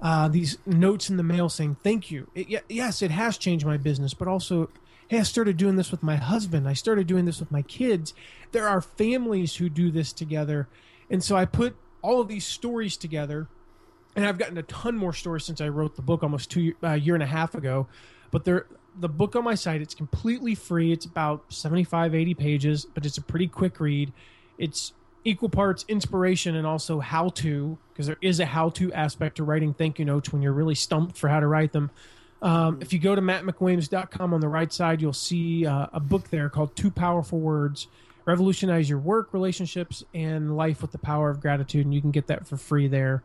uh, 0.00 0.28
these 0.28 0.58
notes 0.66 1.10
in 1.10 1.16
the 1.16 1.22
mail 1.22 1.48
saying 1.48 1.76
thank 1.82 2.10
you. 2.10 2.28
It, 2.34 2.62
yes, 2.68 3.02
it 3.02 3.10
has 3.10 3.38
changed 3.38 3.66
my 3.66 3.78
business, 3.78 4.14
but 4.14 4.28
also, 4.28 4.70
hey, 5.08 5.18
I 5.18 5.22
started 5.22 5.56
doing 5.56 5.76
this 5.76 5.90
with 5.90 6.02
my 6.02 6.16
husband. 6.16 6.68
I 6.68 6.74
started 6.74 7.06
doing 7.06 7.24
this 7.24 7.40
with 7.40 7.50
my 7.50 7.62
kids. 7.62 8.14
There 8.52 8.68
are 8.68 8.80
families 8.80 9.56
who 9.56 9.68
do 9.68 9.90
this 9.90 10.12
together, 10.12 10.68
and 11.10 11.24
so 11.24 11.36
I 11.36 11.46
put 11.46 11.76
all 12.02 12.20
of 12.20 12.28
these 12.28 12.46
stories 12.46 12.96
together, 12.96 13.48
and 14.18 14.26
I've 14.26 14.36
gotten 14.36 14.58
a 14.58 14.64
ton 14.64 14.96
more 14.96 15.12
stories 15.12 15.44
since 15.44 15.60
I 15.60 15.68
wrote 15.68 15.94
the 15.94 16.02
book 16.02 16.24
almost 16.24 16.50
two 16.50 16.74
a 16.82 16.88
uh, 16.88 16.94
year 16.94 17.14
and 17.14 17.22
a 17.22 17.26
half 17.26 17.54
ago. 17.54 17.86
But 18.32 18.44
there, 18.44 18.66
the 18.98 19.08
book 19.08 19.36
on 19.36 19.44
my 19.44 19.54
site, 19.54 19.80
it's 19.80 19.94
completely 19.94 20.56
free. 20.56 20.90
It's 20.90 21.06
about 21.06 21.44
75, 21.50 22.16
80 22.16 22.34
pages, 22.34 22.84
but 22.84 23.06
it's 23.06 23.16
a 23.16 23.22
pretty 23.22 23.46
quick 23.46 23.78
read. 23.78 24.12
It's 24.58 24.92
equal 25.22 25.48
parts 25.48 25.84
inspiration 25.86 26.56
and 26.56 26.66
also 26.66 26.98
how 26.98 27.28
to 27.28 27.78
because 27.92 28.08
there 28.08 28.18
is 28.20 28.40
a 28.40 28.46
how 28.46 28.70
to 28.70 28.92
aspect 28.92 29.36
to 29.36 29.44
writing 29.44 29.72
thank 29.74 29.98
you 29.98 30.04
notes 30.04 30.32
when 30.32 30.40
you're 30.40 30.52
really 30.52 30.76
stumped 30.76 31.16
for 31.16 31.28
how 31.28 31.38
to 31.38 31.46
write 31.46 31.72
them 31.72 31.90
um, 32.40 32.78
if 32.80 32.92
you 32.92 33.00
go 33.00 33.16
to 33.16 33.20
mattmcwilliams.com 33.20 34.32
on 34.32 34.40
the 34.40 34.48
right 34.48 34.72
side 34.72 35.02
you'll 35.02 35.12
see 35.12 35.66
uh, 35.66 35.88
a 35.92 35.98
book 35.98 36.30
there 36.30 36.48
called 36.48 36.74
two 36.76 36.90
powerful 36.90 37.40
words 37.40 37.88
revolutionize 38.24 38.88
your 38.88 39.00
work 39.00 39.34
relationships 39.34 40.04
and 40.14 40.56
life 40.56 40.80
with 40.80 40.92
the 40.92 40.98
power 40.98 41.28
of 41.28 41.40
gratitude 41.40 41.84
and 41.84 41.92
you 41.92 42.00
can 42.00 42.12
get 42.12 42.28
that 42.28 42.46
for 42.46 42.56
free 42.56 42.86
there 42.86 43.22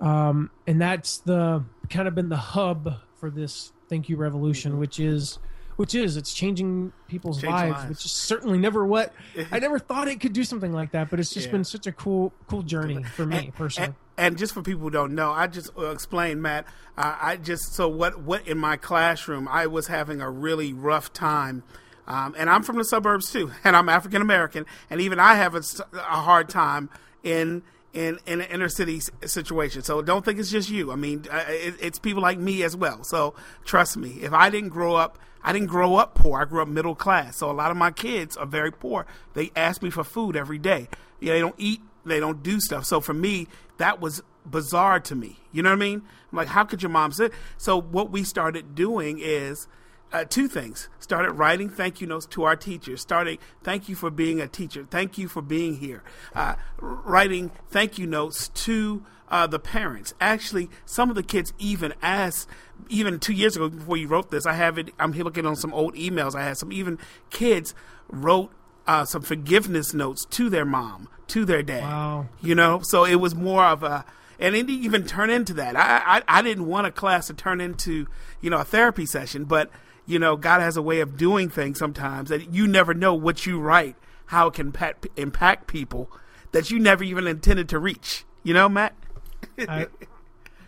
um, 0.00 0.50
and 0.66 0.80
that's 0.80 1.18
the 1.18 1.64
kind 1.88 2.08
of 2.08 2.14
been 2.14 2.28
the 2.28 2.36
hub 2.36 2.94
for 3.16 3.30
this 3.30 3.72
thank 3.88 4.08
you 4.08 4.16
revolution 4.16 4.78
which 4.78 4.98
is 5.00 5.38
which 5.76 5.94
is 5.94 6.16
it's 6.16 6.32
changing 6.34 6.92
people's 7.06 7.40
Change 7.40 7.52
lives, 7.52 7.72
lives. 7.80 7.88
which 7.88 8.04
is 8.04 8.12
certainly 8.12 8.58
never 8.58 8.86
what 8.86 9.14
i 9.52 9.58
never 9.58 9.78
thought 9.78 10.08
it 10.08 10.20
could 10.20 10.32
do 10.32 10.44
something 10.44 10.72
like 10.72 10.92
that 10.92 11.10
but 11.10 11.18
it's 11.20 11.32
just 11.34 11.46
Yeah. 11.48 11.52
been 11.52 11.64
such 11.64 11.86
a 11.86 11.92
cool 11.92 12.34
cool 12.46 12.62
journey 12.62 13.02
for 13.02 13.26
me 13.26 13.50
personally 13.56 13.88
And, 14.16 14.26
and 14.26 14.38
just 14.38 14.52
for 14.54 14.60
people 14.62 14.82
who 14.82 14.90
don't 14.90 15.14
know, 15.14 15.32
I 15.32 15.46
just 15.46 15.70
uh, 15.78 15.86
explained, 15.92 16.42
Matt. 16.42 16.66
Uh, 16.94 17.16
I 17.18 17.36
just 17.36 17.72
so 17.74 17.88
what 17.88 18.20
what 18.20 18.46
in 18.46 18.58
my 18.58 18.76
classroom, 18.76 19.48
I 19.48 19.66
was 19.66 19.86
having 19.86 20.20
a 20.20 20.30
really 20.30 20.74
rough 20.74 21.10
time. 21.14 21.62
Um, 22.06 22.34
and 22.36 22.50
I'm 22.50 22.62
from 22.62 22.76
the 22.76 22.84
suburbs 22.84 23.32
too, 23.32 23.50
and 23.64 23.74
I'm 23.74 23.88
African 23.88 24.20
American, 24.20 24.66
and 24.90 25.00
even 25.00 25.18
I 25.18 25.36
have 25.36 25.54
a 25.54 25.62
hard 25.98 26.50
time 26.50 26.90
in 27.22 27.62
in 27.92 28.18
in 28.26 28.40
an 28.40 28.48
inner 28.50 28.68
city 28.68 29.00
situation. 29.24 29.82
So 29.82 30.02
don't 30.02 30.24
think 30.24 30.38
it's 30.38 30.50
just 30.50 30.70
you. 30.70 30.92
I 30.92 30.96
mean, 30.96 31.26
it, 31.30 31.74
it's 31.80 31.98
people 31.98 32.22
like 32.22 32.38
me 32.38 32.62
as 32.62 32.76
well. 32.76 33.04
So 33.04 33.34
trust 33.64 33.96
me, 33.96 34.18
if 34.22 34.32
I 34.32 34.50
didn't 34.50 34.70
grow 34.70 34.94
up, 34.94 35.18
I 35.42 35.52
didn't 35.52 35.68
grow 35.68 35.96
up 35.96 36.14
poor. 36.14 36.40
I 36.40 36.44
grew 36.44 36.62
up 36.62 36.68
middle 36.68 36.94
class. 36.94 37.36
So 37.36 37.50
a 37.50 37.52
lot 37.52 37.70
of 37.70 37.76
my 37.76 37.90
kids 37.90 38.36
are 38.36 38.46
very 38.46 38.72
poor. 38.72 39.06
They 39.34 39.50
ask 39.56 39.82
me 39.82 39.90
for 39.90 40.04
food 40.04 40.36
every 40.36 40.58
day. 40.58 40.88
Yeah, 41.20 41.34
they 41.34 41.40
don't 41.40 41.54
eat. 41.58 41.80
They 42.04 42.20
don't 42.20 42.42
do 42.42 42.60
stuff. 42.60 42.84
So 42.84 43.00
for 43.00 43.14
me, 43.14 43.48
that 43.78 44.00
was 44.00 44.22
bizarre 44.46 45.00
to 45.00 45.14
me. 45.14 45.38
You 45.52 45.62
know 45.62 45.70
what 45.70 45.76
I 45.76 45.80
mean? 45.80 46.02
I'm 46.32 46.36
like, 46.36 46.48
how 46.48 46.64
could 46.64 46.82
your 46.82 46.90
mom 46.90 47.12
say? 47.12 47.30
So 47.58 47.80
what 47.80 48.10
we 48.10 48.24
started 48.24 48.74
doing 48.74 49.18
is 49.20 49.68
uh, 50.12 50.24
two 50.24 50.48
things. 50.48 50.88
Started 50.98 51.32
writing 51.32 51.68
thank 51.68 52.00
you 52.00 52.06
notes 52.06 52.26
to 52.26 52.44
our 52.44 52.56
teachers. 52.56 53.00
Starting 53.00 53.38
thank 53.62 53.88
you 53.88 53.94
for 53.94 54.10
being 54.10 54.40
a 54.40 54.48
teacher. 54.48 54.86
Thank 54.90 55.18
you 55.18 55.28
for 55.28 55.42
being 55.42 55.76
here. 55.76 56.02
Uh, 56.34 56.56
writing 56.80 57.50
thank 57.68 57.98
you 57.98 58.06
notes 58.06 58.48
to 58.48 59.04
uh, 59.28 59.46
the 59.46 59.58
parents. 59.58 60.12
Actually, 60.20 60.68
some 60.84 61.08
of 61.08 61.16
the 61.16 61.22
kids 61.22 61.52
even 61.58 61.94
asked, 62.02 62.48
even 62.88 63.18
two 63.18 63.32
years 63.32 63.56
ago 63.56 63.68
before 63.68 63.96
you 63.96 64.08
wrote 64.08 64.30
this, 64.30 64.46
I 64.46 64.54
have 64.54 64.78
it. 64.78 64.90
I'm 64.98 65.12
here 65.12 65.24
looking 65.24 65.46
on 65.46 65.56
some 65.56 65.72
old 65.72 65.94
emails. 65.94 66.34
I 66.34 66.42
had 66.42 66.56
some 66.56 66.72
even 66.72 66.98
kids 67.30 67.74
wrote 68.08 68.50
uh, 68.86 69.04
some 69.04 69.22
forgiveness 69.22 69.94
notes 69.94 70.24
to 70.30 70.50
their 70.50 70.64
mom, 70.64 71.08
to 71.28 71.44
their 71.44 71.62
dad. 71.62 71.82
Wow. 71.82 72.28
You 72.40 72.54
know, 72.54 72.80
so 72.82 73.04
it 73.04 73.16
was 73.16 73.34
more 73.34 73.64
of 73.64 73.82
a 73.82 74.04
and 74.40 74.56
it 74.56 74.66
didn't 74.66 74.82
even 74.82 75.04
turn 75.04 75.30
into 75.30 75.52
that. 75.54 75.76
I, 75.76 76.18
I 76.18 76.38
I 76.38 76.42
didn't 76.42 76.66
want 76.66 76.86
a 76.86 76.90
class 76.90 77.28
to 77.28 77.34
turn 77.34 77.60
into 77.60 78.06
you 78.40 78.50
know 78.50 78.58
a 78.58 78.64
therapy 78.64 79.06
session, 79.06 79.44
but 79.44 79.70
you 80.10 80.18
know, 80.18 80.36
God 80.36 80.60
has 80.60 80.76
a 80.76 80.82
way 80.82 81.00
of 81.00 81.16
doing 81.16 81.48
things 81.48 81.78
sometimes 81.78 82.30
that 82.30 82.52
you 82.52 82.66
never 82.66 82.94
know 82.94 83.14
what 83.14 83.46
you 83.46 83.60
write, 83.60 83.94
how 84.26 84.48
it 84.48 84.54
can 84.54 84.74
impact, 85.16 85.66
people 85.68 86.10
that 86.50 86.68
you 86.68 86.80
never 86.80 87.04
even 87.04 87.28
intended 87.28 87.68
to 87.68 87.78
reach. 87.78 88.24
You 88.42 88.52
know, 88.52 88.68
Matt? 88.68 88.94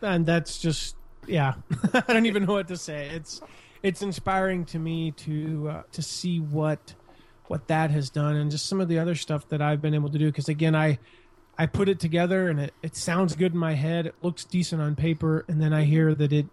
And 0.00 0.24
that's 0.24 0.58
just, 0.58 0.94
yeah, 1.26 1.54
I 1.92 2.12
don't 2.12 2.26
even 2.26 2.44
know 2.44 2.52
what 2.52 2.68
to 2.68 2.76
say. 2.76 3.08
It's, 3.08 3.40
it's 3.82 4.00
inspiring 4.00 4.64
to 4.66 4.78
me 4.78 5.10
to, 5.10 5.68
uh, 5.68 5.82
to 5.90 6.02
see 6.02 6.38
what, 6.38 6.94
what 7.48 7.66
that 7.66 7.90
has 7.90 8.10
done 8.10 8.36
and 8.36 8.48
just 8.48 8.66
some 8.66 8.80
of 8.80 8.86
the 8.86 9.00
other 9.00 9.16
stuff 9.16 9.48
that 9.48 9.60
I've 9.60 9.82
been 9.82 9.94
able 9.94 10.10
to 10.10 10.18
do. 10.18 10.30
Cause 10.30 10.48
again, 10.48 10.76
I, 10.76 11.00
I 11.58 11.66
put 11.66 11.88
it 11.88 11.98
together 11.98 12.48
and 12.48 12.60
it, 12.60 12.74
it 12.80 12.94
sounds 12.94 13.34
good 13.34 13.54
in 13.54 13.58
my 13.58 13.74
head. 13.74 14.06
It 14.06 14.14
looks 14.22 14.44
decent 14.44 14.80
on 14.80 14.94
paper. 14.94 15.44
And 15.48 15.60
then 15.60 15.72
I 15.72 15.82
hear 15.82 16.14
that 16.14 16.32
it, 16.32 16.46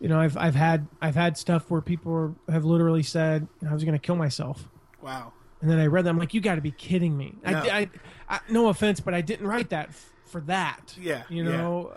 you 0.00 0.08
know, 0.08 0.18
I've 0.18 0.36
I've 0.36 0.54
had 0.54 0.86
I've 1.00 1.14
had 1.14 1.36
stuff 1.36 1.70
where 1.70 1.80
people 1.80 2.36
have 2.48 2.64
literally 2.64 3.02
said 3.02 3.46
I 3.68 3.72
was 3.72 3.84
going 3.84 3.94
to 3.94 4.04
kill 4.04 4.16
myself. 4.16 4.68
Wow. 5.02 5.32
And 5.60 5.70
then 5.70 5.78
I 5.78 5.86
read 5.86 6.04
that 6.04 6.10
I'm 6.10 6.18
like, 6.18 6.34
you 6.34 6.40
got 6.40 6.56
to 6.56 6.60
be 6.60 6.70
kidding 6.70 7.16
me. 7.16 7.34
No. 7.44 7.52
I, 7.52 7.78
I, 7.78 7.90
I, 8.28 8.40
no 8.50 8.68
offense, 8.68 9.00
but 9.00 9.14
I 9.14 9.22
didn't 9.22 9.46
write 9.46 9.70
that 9.70 9.88
f- 9.88 10.12
for 10.26 10.40
that. 10.42 10.94
Yeah, 11.00 11.22
You 11.30 11.44
know. 11.44 11.94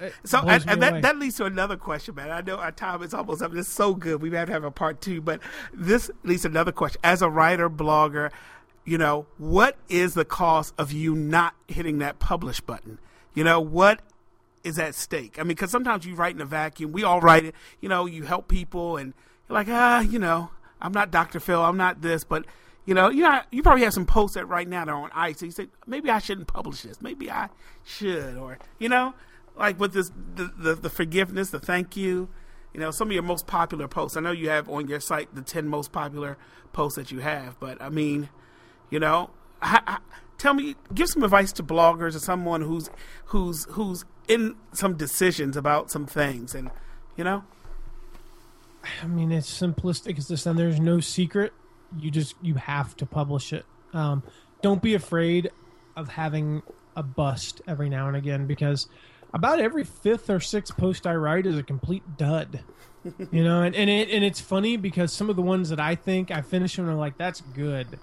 it 0.00 0.14
So 0.24 0.38
and, 0.40 0.64
and 0.68 0.82
that, 0.82 1.02
that 1.02 1.18
leads 1.18 1.36
to 1.36 1.44
another 1.44 1.76
question, 1.76 2.14
man. 2.14 2.30
I 2.30 2.40
know 2.40 2.56
our 2.56 2.72
time 2.72 3.02
is 3.02 3.12
almost 3.12 3.42
up. 3.42 3.54
It's 3.54 3.68
so 3.68 3.94
good. 3.94 4.22
We 4.22 4.30
have 4.30 4.46
to 4.48 4.52
have 4.52 4.64
a 4.64 4.70
part 4.70 5.00
two, 5.00 5.20
but 5.20 5.40
this 5.72 6.10
leads 6.22 6.42
to 6.42 6.48
another 6.48 6.72
question. 6.72 7.00
As 7.04 7.20
a 7.22 7.28
writer, 7.28 7.68
blogger, 7.68 8.30
you 8.84 8.98
know, 8.98 9.26
what 9.38 9.76
is 9.88 10.14
the 10.14 10.24
cost 10.24 10.74
of 10.78 10.92
you 10.92 11.14
not 11.14 11.54
hitting 11.68 11.98
that 11.98 12.18
publish 12.18 12.60
button? 12.60 12.98
You 13.34 13.44
know, 13.44 13.60
what 13.60 14.00
is 14.64 14.78
at 14.78 14.94
stake? 14.94 15.38
I 15.38 15.42
mean, 15.42 15.48
because 15.48 15.70
sometimes 15.70 16.04
you 16.04 16.14
write 16.14 16.34
in 16.34 16.40
a 16.40 16.46
vacuum. 16.46 16.92
We 16.92 17.04
all 17.04 17.20
write 17.20 17.44
it. 17.44 17.54
You 17.80 17.88
know, 17.88 18.06
you 18.06 18.24
help 18.24 18.48
people, 18.48 18.96
and 18.96 19.14
you're 19.48 19.54
like, 19.54 19.68
ah, 19.68 20.00
you 20.00 20.18
know, 20.18 20.50
I'm 20.80 20.92
not 20.92 21.10
Dr. 21.10 21.40
Phil. 21.40 21.62
I'm 21.62 21.76
not 21.76 22.02
this, 22.02 22.24
but 22.24 22.44
you 22.86 22.94
know, 22.94 23.08
you 23.08 23.22
know, 23.22 23.40
you 23.50 23.62
probably 23.62 23.84
have 23.84 23.94
some 23.94 24.06
posts 24.06 24.34
that 24.34 24.46
right 24.46 24.68
now 24.68 24.84
that 24.84 24.90
are 24.90 25.02
on 25.02 25.10
ice. 25.14 25.38
So 25.38 25.46
you 25.46 25.52
say, 25.52 25.68
maybe 25.86 26.10
I 26.10 26.18
shouldn't 26.18 26.48
publish 26.48 26.82
this. 26.82 27.00
Maybe 27.00 27.30
I 27.30 27.48
should, 27.82 28.36
or 28.36 28.58
you 28.78 28.88
know, 28.88 29.14
like 29.56 29.78
with 29.78 29.92
this, 29.92 30.10
the 30.34 30.52
the, 30.56 30.74
the 30.74 30.90
forgiveness, 30.90 31.50
the 31.50 31.60
thank 31.60 31.96
you. 31.96 32.28
You 32.72 32.80
know, 32.80 32.90
some 32.90 33.08
of 33.08 33.14
your 33.14 33.22
most 33.22 33.46
popular 33.46 33.86
posts. 33.86 34.16
I 34.16 34.20
know 34.20 34.32
you 34.32 34.48
have 34.48 34.68
on 34.68 34.88
your 34.88 34.98
site 34.98 35.34
the 35.34 35.42
ten 35.42 35.68
most 35.68 35.92
popular 35.92 36.36
posts 36.72 36.96
that 36.96 37.12
you 37.12 37.20
have, 37.20 37.58
but 37.60 37.80
I 37.80 37.88
mean, 37.88 38.28
you 38.90 38.98
know, 38.98 39.30
I, 39.62 39.80
I, 39.86 39.98
tell 40.38 40.54
me, 40.54 40.76
give 40.94 41.08
some 41.08 41.22
advice 41.22 41.52
to 41.52 41.62
bloggers 41.62 42.14
or 42.14 42.18
someone 42.18 42.62
who's 42.62 42.90
who's 43.26 43.64
who's 43.70 44.04
in 44.28 44.56
some 44.72 44.96
decisions 44.96 45.56
about 45.56 45.90
some 45.90 46.06
things, 46.06 46.54
and 46.54 46.70
you 47.16 47.24
know, 47.24 47.44
I 49.02 49.06
mean, 49.06 49.32
it's 49.32 49.50
simplistic 49.50 50.18
as 50.18 50.28
this, 50.28 50.46
and 50.46 50.58
there's 50.58 50.80
no 50.80 51.00
secret. 51.00 51.52
You 51.98 52.10
just 52.10 52.34
you 52.42 52.54
have 52.54 52.96
to 52.96 53.06
publish 53.06 53.52
it. 53.52 53.64
Um, 53.92 54.22
don't 54.62 54.82
be 54.82 54.94
afraid 54.94 55.50
of 55.96 56.08
having 56.08 56.62
a 56.96 57.02
bust 57.02 57.60
every 57.66 57.88
now 57.88 58.08
and 58.08 58.16
again 58.16 58.46
because 58.46 58.88
about 59.32 59.60
every 59.60 59.84
fifth 59.84 60.30
or 60.30 60.40
sixth 60.40 60.76
post 60.76 61.06
I 61.06 61.14
write 61.14 61.46
is 61.46 61.58
a 61.58 61.62
complete 61.62 62.16
dud. 62.16 62.60
you 63.30 63.44
know, 63.44 63.62
and 63.62 63.74
and, 63.74 63.90
it, 63.90 64.10
and 64.10 64.24
it's 64.24 64.40
funny 64.40 64.76
because 64.76 65.12
some 65.12 65.28
of 65.28 65.36
the 65.36 65.42
ones 65.42 65.68
that 65.70 65.80
I 65.80 65.94
think 65.94 66.30
I 66.30 66.40
finish 66.40 66.76
them 66.76 66.88
I'm 66.88 66.96
like, 66.96 67.18
that's 67.18 67.40
good, 67.40 67.98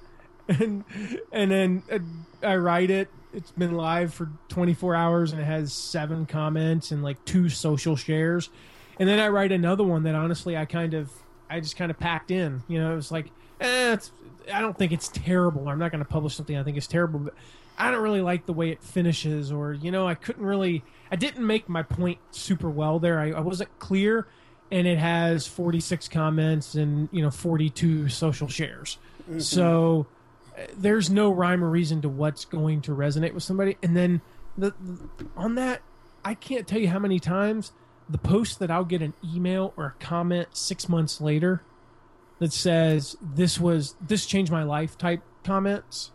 and 0.60 0.84
and 1.32 1.52
then 1.52 1.84
uh, 1.92 2.00
I 2.46 2.56
write 2.58 2.90
it. 2.90 3.10
It's 3.34 3.52
been 3.52 3.76
live 3.76 4.14
for 4.14 4.30
24 4.50 4.94
hours 4.94 5.32
and 5.32 5.42
it 5.42 5.46
has 5.46 5.72
seven 5.72 6.26
comments 6.26 6.92
and 6.92 7.02
like 7.02 7.24
two 7.24 7.48
social 7.50 7.96
shares. 7.96 8.50
And 9.00 9.08
then 9.08 9.20
I 9.20 9.30
write 9.30 9.52
another 9.54 9.84
one 9.84 10.04
that 10.04 10.16
honestly 10.16 10.58
I 10.58 10.66
kind 10.66 10.94
of 10.94 11.12
I 11.50 11.60
just 11.60 11.76
kind 11.76 11.92
of 11.92 12.00
packed 12.00 12.32
in. 12.32 12.64
You 12.68 12.80
know, 12.80 12.94
it 12.94 12.96
was 12.96 13.12
like, 13.12 13.28
eh, 13.60 13.94
it's, 13.94 14.12
I 14.52 14.62
don't 14.62 14.78
think 14.78 14.92
it's 14.92 15.10
terrible. 15.10 15.68
I'm 15.68 15.80
not 15.80 15.92
going 15.92 16.04
to 16.04 16.10
publish 16.10 16.36
something 16.36 16.58
I 16.58 16.64
think 16.64 16.78
is 16.78 16.88
terrible, 16.88 17.20
but 17.20 17.34
I 17.78 17.92
don't 17.92 18.02
really 18.02 18.22
like 18.22 18.46
the 18.46 18.54
way 18.54 18.70
it 18.70 18.82
finishes, 18.82 19.52
or 19.52 19.74
you 19.74 19.92
know, 19.92 20.08
I 20.08 20.16
couldn't 20.16 20.46
really, 20.46 20.84
I 21.12 21.16
didn't 21.16 21.46
make 21.46 21.68
my 21.68 21.84
point 21.84 22.20
super 22.32 22.70
well 22.70 23.00
there. 23.00 23.20
I, 23.20 23.32
I 23.32 23.40
wasn't 23.42 23.78
clear, 23.80 24.28
and 24.72 24.88
it 24.88 24.98
has 24.98 25.48
46 25.48 26.08
comments 26.08 26.76
and 26.76 27.10
you 27.12 27.22
know 27.22 27.32
42 27.32 28.08
social 28.10 28.48
shares. 28.48 28.98
So 29.40 30.08
uh, 30.10 30.21
there's 30.76 31.10
no 31.10 31.32
rhyme 31.32 31.64
or 31.64 31.70
reason 31.70 32.02
to 32.02 32.10
what's 32.10 32.46
going 32.46 32.82
to 32.82 32.92
resonate 32.96 33.34
with 33.34 33.44
somebody. 33.44 33.78
And 33.82 33.96
then 33.96 34.22
the, 34.58 34.74
on 35.36 35.56
that, 35.56 35.82
I 36.24 36.34
can't 36.34 36.68
tell 36.68 36.80
you 36.80 36.90
how 36.90 37.00
many 37.00 37.20
times 37.20 37.72
the 38.10 38.18
post 38.18 38.60
that 38.60 38.70
I'll 38.70 38.86
get 38.86 39.02
an 39.02 39.14
email 39.24 39.74
or 39.78 39.86
a 39.86 40.04
comment 40.04 40.50
six 40.54 40.90
months 40.90 41.22
later 41.22 41.64
that 42.40 42.52
says 42.52 43.16
this 43.22 43.60
was 43.60 43.96
this 44.02 44.26
changed 44.26 44.52
my 44.52 44.64
life 44.64 44.98
type 44.98 45.22
comments. 45.44 46.12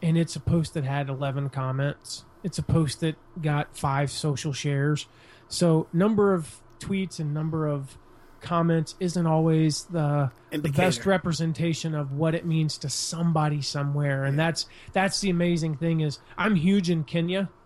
And 0.00 0.16
it's 0.16 0.36
a 0.36 0.40
post 0.40 0.74
that 0.74 0.84
had 0.84 1.08
11 1.08 1.48
comments. 1.48 2.24
It's 2.44 2.58
a 2.58 2.62
post 2.62 3.00
that 3.00 3.16
got 3.42 3.76
five 3.76 4.10
social 4.12 4.52
shares. 4.52 5.06
So 5.48 5.88
number 5.92 6.34
of 6.34 6.60
tweets 6.78 7.18
and 7.18 7.34
number 7.34 7.66
of 7.66 7.98
comments 8.40 8.94
isn't 9.00 9.26
always 9.26 9.84
the, 9.84 10.30
the 10.50 10.58
best 10.70 11.06
representation 11.06 11.94
of 11.94 12.12
what 12.12 12.34
it 12.34 12.46
means 12.46 12.78
to 12.78 12.88
somebody 12.88 13.60
somewhere. 13.62 14.24
And 14.24 14.38
that's 14.38 14.66
that's 14.92 15.20
the 15.20 15.30
amazing 15.30 15.76
thing 15.76 16.00
is 16.00 16.18
i'm 16.36 16.54
huge 16.56 16.90
in 16.90 17.04
kenya. 17.04 17.50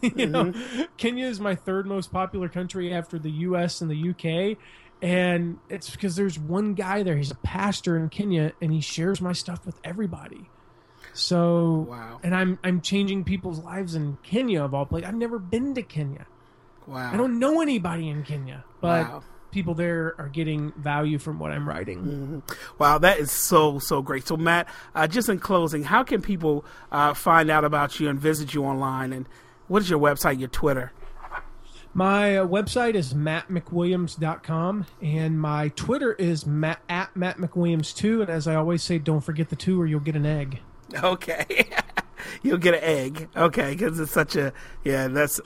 You 0.00 0.26
know 0.26 0.44
mm-hmm. 0.46 0.82
kenya 0.96 1.26
is 1.26 1.40
my 1.40 1.54
third 1.56 1.86
most 1.86 2.12
popular 2.12 2.48
country 2.48 2.94
after 2.94 3.18
the 3.18 3.30
us 3.30 3.80
and 3.80 3.90
the 3.90 4.10
uk 4.10 4.56
and 5.02 5.58
it's 5.68 5.90
because 5.90 6.14
there's 6.14 6.38
one 6.38 6.74
guy 6.74 7.02
there. 7.02 7.16
He's 7.16 7.32
a 7.32 7.36
pastor 7.36 7.96
in 7.96 8.08
kenya 8.08 8.52
and 8.62 8.72
he 8.72 8.80
shares 8.80 9.20
my 9.20 9.32
stuff 9.32 9.66
with 9.66 9.80
everybody. 9.82 10.48
So 11.12 11.86
Wow. 11.90 12.20
and 12.22 12.34
i'm 12.34 12.58
i'm 12.64 12.80
changing 12.80 13.24
people's 13.24 13.58
lives 13.58 13.94
in 13.94 14.16
kenya 14.22 14.62
of 14.62 14.72
all 14.72 14.86
places 14.86 15.08
i've 15.08 15.14
never 15.14 15.38
been 15.38 15.74
to 15.74 15.82
kenya. 15.82 16.26
Wow, 16.86 17.12
i 17.12 17.16
don't 17.16 17.38
know 17.38 17.60
anybody 17.60 18.08
in 18.08 18.22
kenya 18.24 18.64
but 18.80 19.08
Wow. 19.08 19.22
People 19.52 19.74
there 19.74 20.14
are 20.18 20.28
getting 20.28 20.72
value 20.72 21.18
from 21.18 21.38
what 21.38 21.52
i'm 21.52 21.68
writing 21.68 22.42
Wow, 22.78 22.98
that 22.98 23.18
is 23.18 23.30
so 23.30 23.78
so 23.78 24.02
great. 24.02 24.26
So, 24.26 24.36
Matt, 24.36 24.68
uh, 24.94 25.06
just 25.06 25.28
in 25.28 25.38
closing, 25.38 25.84
how 25.84 26.02
can 26.02 26.20
people 26.22 26.64
uh, 26.90 27.14
find 27.14 27.50
out 27.50 27.64
about 27.64 28.00
you 28.00 28.08
and 28.08 28.18
visit 28.18 28.54
you 28.54 28.64
online? 28.64 29.12
And 29.12 29.28
what 29.68 29.82
is 29.82 29.90
your 29.90 29.98
website, 29.98 30.38
your 30.40 30.48
Twitter? 30.48 30.92
My 31.94 32.38
uh, 32.38 32.46
website 32.46 32.94
is 32.94 33.12
mattmcwilliams.com 33.14 34.86
and 35.02 35.38
my 35.40 35.68
Twitter 35.68 36.12
is 36.14 36.46
matt, 36.46 36.80
at 36.88 37.14
Matt 37.14 37.36
McWilliams2. 37.36 38.22
And 38.22 38.30
as 38.30 38.48
I 38.48 38.54
always 38.54 38.82
say, 38.82 38.98
don't 38.98 39.20
forget 39.20 39.50
the 39.50 39.56
two 39.56 39.80
or 39.80 39.86
you'll 39.86 40.00
get 40.00 40.16
an 40.16 40.26
egg. 40.26 40.60
Okay, 41.02 41.70
you'll 42.42 42.58
get 42.58 42.74
an 42.74 42.80
egg. 42.82 43.28
Okay, 43.36 43.72
because 43.72 43.98
it's 43.98 44.12
such 44.12 44.36
a 44.36 44.52
yeah, 44.84 45.08
that's 45.08 45.40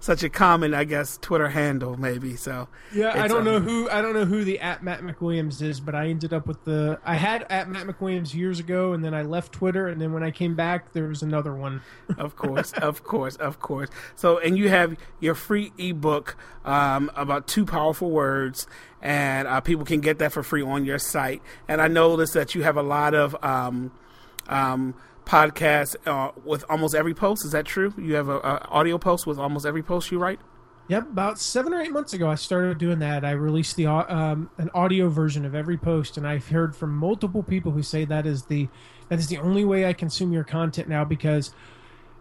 such 0.00 0.22
a 0.22 0.28
common, 0.28 0.74
I 0.74 0.84
guess, 0.84 1.18
Twitter 1.20 1.48
handle 1.48 1.96
maybe. 1.96 2.36
So 2.36 2.68
Yeah, 2.92 3.12
I 3.20 3.28
don't 3.28 3.44
know 3.44 3.56
um, 3.56 3.64
who 3.64 3.90
I 3.90 4.02
don't 4.02 4.14
know 4.14 4.24
who 4.24 4.44
the 4.44 4.58
at 4.60 4.82
Matt 4.82 5.00
McWilliams 5.00 5.62
is, 5.62 5.80
but 5.80 5.94
I 5.94 6.08
ended 6.08 6.32
up 6.32 6.46
with 6.46 6.64
the 6.64 6.98
I 7.04 7.16
had 7.16 7.46
at 7.50 7.68
Matt 7.68 7.86
McWilliams 7.86 8.34
years 8.34 8.60
ago, 8.60 8.92
and 8.92 9.04
then 9.04 9.14
I 9.14 9.22
left 9.22 9.52
Twitter, 9.52 9.88
and 9.88 10.00
then 10.00 10.12
when 10.12 10.22
I 10.22 10.30
came 10.30 10.54
back, 10.54 10.92
there 10.92 11.06
was 11.06 11.22
another 11.22 11.54
one. 11.54 11.82
of 12.18 12.36
course, 12.36 12.72
of 12.72 13.04
course, 13.04 13.36
of 13.36 13.60
course. 13.60 13.88
So, 14.16 14.38
and 14.38 14.56
you 14.56 14.68
have 14.68 14.96
your 15.20 15.34
free 15.34 15.72
ebook 15.78 16.36
um, 16.64 17.10
about 17.14 17.46
two 17.46 17.64
powerful 17.64 18.10
words, 18.10 18.66
and 19.00 19.48
uh, 19.48 19.60
people 19.60 19.84
can 19.84 20.00
get 20.00 20.18
that 20.18 20.32
for 20.32 20.42
free 20.42 20.62
on 20.62 20.84
your 20.84 20.98
site. 20.98 21.42
And 21.68 21.80
I 21.80 21.88
noticed 21.88 22.34
that 22.34 22.54
you 22.54 22.62
have 22.62 22.76
a 22.76 22.82
lot 22.82 23.14
of 23.14 23.36
um, 23.42 23.92
um, 24.48 24.94
podcast 25.24 25.96
uh, 26.06 26.32
with 26.44 26.64
almost 26.68 26.94
every 26.94 27.14
post. 27.14 27.44
Is 27.44 27.52
that 27.52 27.66
true? 27.66 27.94
You 27.96 28.14
have 28.14 28.28
a, 28.28 28.38
a 28.38 28.68
audio 28.68 28.98
post 28.98 29.26
with 29.26 29.38
almost 29.38 29.66
every 29.66 29.82
post 29.82 30.10
you 30.10 30.18
write. 30.18 30.40
Yep, 30.88 31.02
about 31.04 31.38
seven 31.38 31.72
or 31.72 31.80
eight 31.80 31.92
months 31.92 32.14
ago, 32.14 32.28
I 32.28 32.34
started 32.34 32.78
doing 32.78 32.98
that. 32.98 33.24
I 33.24 33.30
released 33.30 33.76
the 33.76 33.86
um, 33.86 34.50
an 34.58 34.70
audio 34.74 35.08
version 35.08 35.44
of 35.44 35.54
every 35.54 35.78
post, 35.78 36.16
and 36.16 36.26
I've 36.26 36.48
heard 36.48 36.74
from 36.74 36.96
multiple 36.96 37.44
people 37.44 37.70
who 37.70 37.82
say 37.82 38.04
that 38.06 38.26
is 38.26 38.46
the 38.46 38.68
that 39.08 39.20
is 39.20 39.28
the 39.28 39.38
only 39.38 39.64
way 39.64 39.86
I 39.86 39.92
consume 39.92 40.32
your 40.32 40.42
content 40.42 40.88
now 40.88 41.04
because 41.04 41.52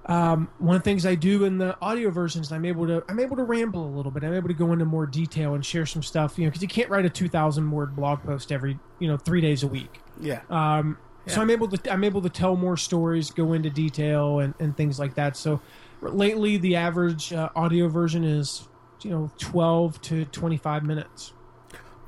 um, 0.06 0.50
one 0.58 0.76
of 0.76 0.84
the 0.84 0.90
things 0.90 1.06
I 1.06 1.16
do 1.16 1.46
in 1.46 1.60
the 1.60 1.78
audio 1.82 2.10
versions, 2.10 2.52
I'm 2.52 2.66
able 2.66 2.88
to 2.88 3.04
I'm 3.08 3.20
able 3.20 3.36
to 3.38 3.44
ramble 3.44 3.86
a 3.86 3.94
little 3.96 4.12
bit. 4.12 4.24
I'm 4.24 4.34
able 4.34 4.48
to 4.48 4.54
go 4.54 4.72
into 4.72 4.86
more 4.86 5.06
detail 5.06 5.54
and 5.54 5.66
share 5.66 5.86
some 5.86 6.02
stuff, 6.02 6.38
you 6.38 6.46
know, 6.46 6.50
because 6.50 6.62
you 6.62 6.68
can't 6.68 6.90
write 6.90 7.06
a 7.06 7.10
2,000 7.10 7.72
word 7.72 7.96
blog 7.96 8.24
post 8.24 8.52
every 8.52 8.80
you 9.00 9.08
know 9.08 9.18
three 9.18 9.42
days 9.42 9.64
a 9.64 9.68
week. 9.68 10.02
Yeah. 10.20 10.42
Um, 10.50 10.98
So 11.28 11.42
I'm 11.42 11.50
able 11.50 11.68
to 11.68 11.94
I'm 11.94 12.04
able 12.04 12.22
to 12.22 12.30
tell 12.30 12.56
more 12.56 12.78
stories, 12.78 13.30
go 13.30 13.54
into 13.54 13.70
detail, 13.70 14.40
and, 14.40 14.54
and 14.60 14.76
things 14.76 15.00
like 15.00 15.16
that. 15.16 15.38
So 15.38 15.62
lately, 16.02 16.58
the 16.58 16.76
average 16.76 17.34
uh, 17.34 17.50
audio 17.56 17.88
version 17.88 18.24
is 18.24 18.68
you 19.04 19.12
know 19.12 19.32
12 19.38 20.02
to 20.04 20.26
25 20.26 20.84
minutes. 20.84 21.34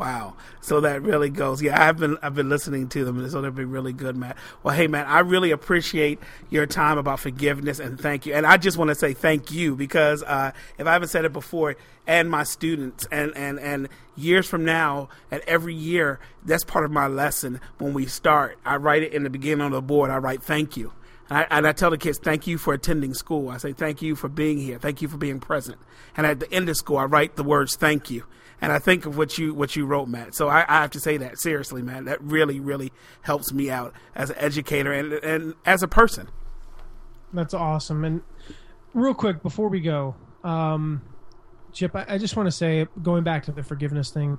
Wow. 0.02 0.34
So 0.62 0.82
that 0.82 1.04
really 1.04 1.30
goes. 1.30 1.62
Yeah, 1.62 1.88
I've 1.88 1.98
been 1.98 2.18
I've 2.24 2.34
been 2.34 2.50
listening 2.50 2.90
to 2.90 3.06
them, 3.06 3.20
and 3.20 3.32
so 3.32 3.40
they've 3.40 3.54
been 3.54 3.70
really 3.70 3.94
good, 3.94 4.18
Matt. 4.18 4.36
Well, 4.64 4.74
hey, 4.74 4.88
man, 4.88 5.06
I 5.06 5.20
really 5.20 5.52
appreciate 5.52 6.18
your 6.50 6.66
time 6.66 6.98
about 6.98 7.20
forgiveness 7.20 7.78
and 7.78 8.02
thank 8.02 8.26
you. 8.26 8.34
And 8.34 8.44
I 8.48 8.58
just 8.58 8.80
want 8.80 8.90
to 8.90 8.96
say 8.96 9.14
thank 9.14 9.52
you 9.52 9.76
because 9.76 10.24
uh, 10.24 10.54
if 10.80 10.88
I 10.88 10.94
haven't 10.94 11.10
said 11.10 11.24
it 11.24 11.34
before, 11.34 11.76
and 12.08 12.32
my 12.32 12.42
students, 12.42 13.08
and 13.12 13.32
and 13.38 13.60
and 13.60 13.90
years 14.16 14.48
from 14.48 14.66
now, 14.66 15.10
and 15.30 15.44
every 15.46 15.76
year, 15.76 16.20
that's 16.44 16.64
part 16.64 16.84
of 16.84 16.90
my 16.90 17.06
lesson 17.06 17.62
when 17.78 17.94
we 17.94 18.08
start. 18.08 18.58
I 18.66 18.78
write 18.78 19.04
it 19.04 19.14
in 19.14 19.22
the 19.22 19.30
beginning 19.30 19.62
on 19.64 19.72
the 19.72 19.84
board. 19.84 20.10
I 20.10 20.18
write 20.18 20.42
thank 20.42 20.76
you. 20.78 20.94
And 21.32 21.40
I, 21.40 21.48
and 21.50 21.68
I, 21.68 21.72
tell 21.72 21.90
the 21.90 21.98
kids, 21.98 22.20
thank 22.20 22.46
you 22.46 22.58
for 22.58 22.74
attending 22.74 23.14
school. 23.14 23.50
I 23.50 23.58
say, 23.58 23.72
thank 23.72 24.02
you 24.02 24.16
for 24.18 24.28
being 24.28 24.58
here. 24.58 24.78
Thank 24.78 25.02
you 25.02 25.08
for 25.08 25.16
being 25.18 25.40
present. 25.40 25.78
And 26.18 26.28
at 26.28 26.42
the 26.42 26.54
end 26.54 26.68
of 26.68 26.76
school, 26.76 26.98
I 26.98 27.06
write 27.06 27.38
the 27.38 27.44
words, 27.44 27.76
thank 27.76 28.12
you 28.12 28.26
and 28.62 28.72
I 28.72 28.80
think 28.80 29.06
of 29.06 29.18
what 29.18 29.38
you 29.38 29.54
what 29.54 29.76
you 29.76 29.86
wrote, 29.86 30.08
Matt. 30.08 30.36
So 30.36 30.48
I, 30.48 30.64
I 30.68 30.82
have 30.82 30.92
to 30.92 31.00
say 31.00 31.18
that 31.18 31.40
seriously, 31.40 31.82
man. 31.82 32.06
That 32.06 32.22
really 32.22 32.60
really 32.60 32.94
helps 33.22 33.52
me 33.52 33.72
out 33.72 33.94
as 34.16 34.30
an 34.30 34.38
educator 34.38 34.94
and 34.94 35.14
and 35.14 35.56
as 35.66 35.82
a 35.82 35.88
person. 35.88 36.30
That's 37.34 37.56
awesome. 37.56 38.06
And 38.06 38.22
real 38.94 39.16
quick 39.16 39.42
before 39.42 39.68
we 39.68 39.80
go, 39.80 40.16
um, 40.44 41.02
Chip, 41.74 41.96
I, 41.96 42.06
I 42.08 42.18
just 42.18 42.36
want 42.38 42.48
to 42.48 42.52
say, 42.52 42.88
going 43.02 43.24
back 43.24 43.46
to 43.46 43.52
the 43.52 43.64
forgiveness 43.64 44.12
thing, 44.12 44.38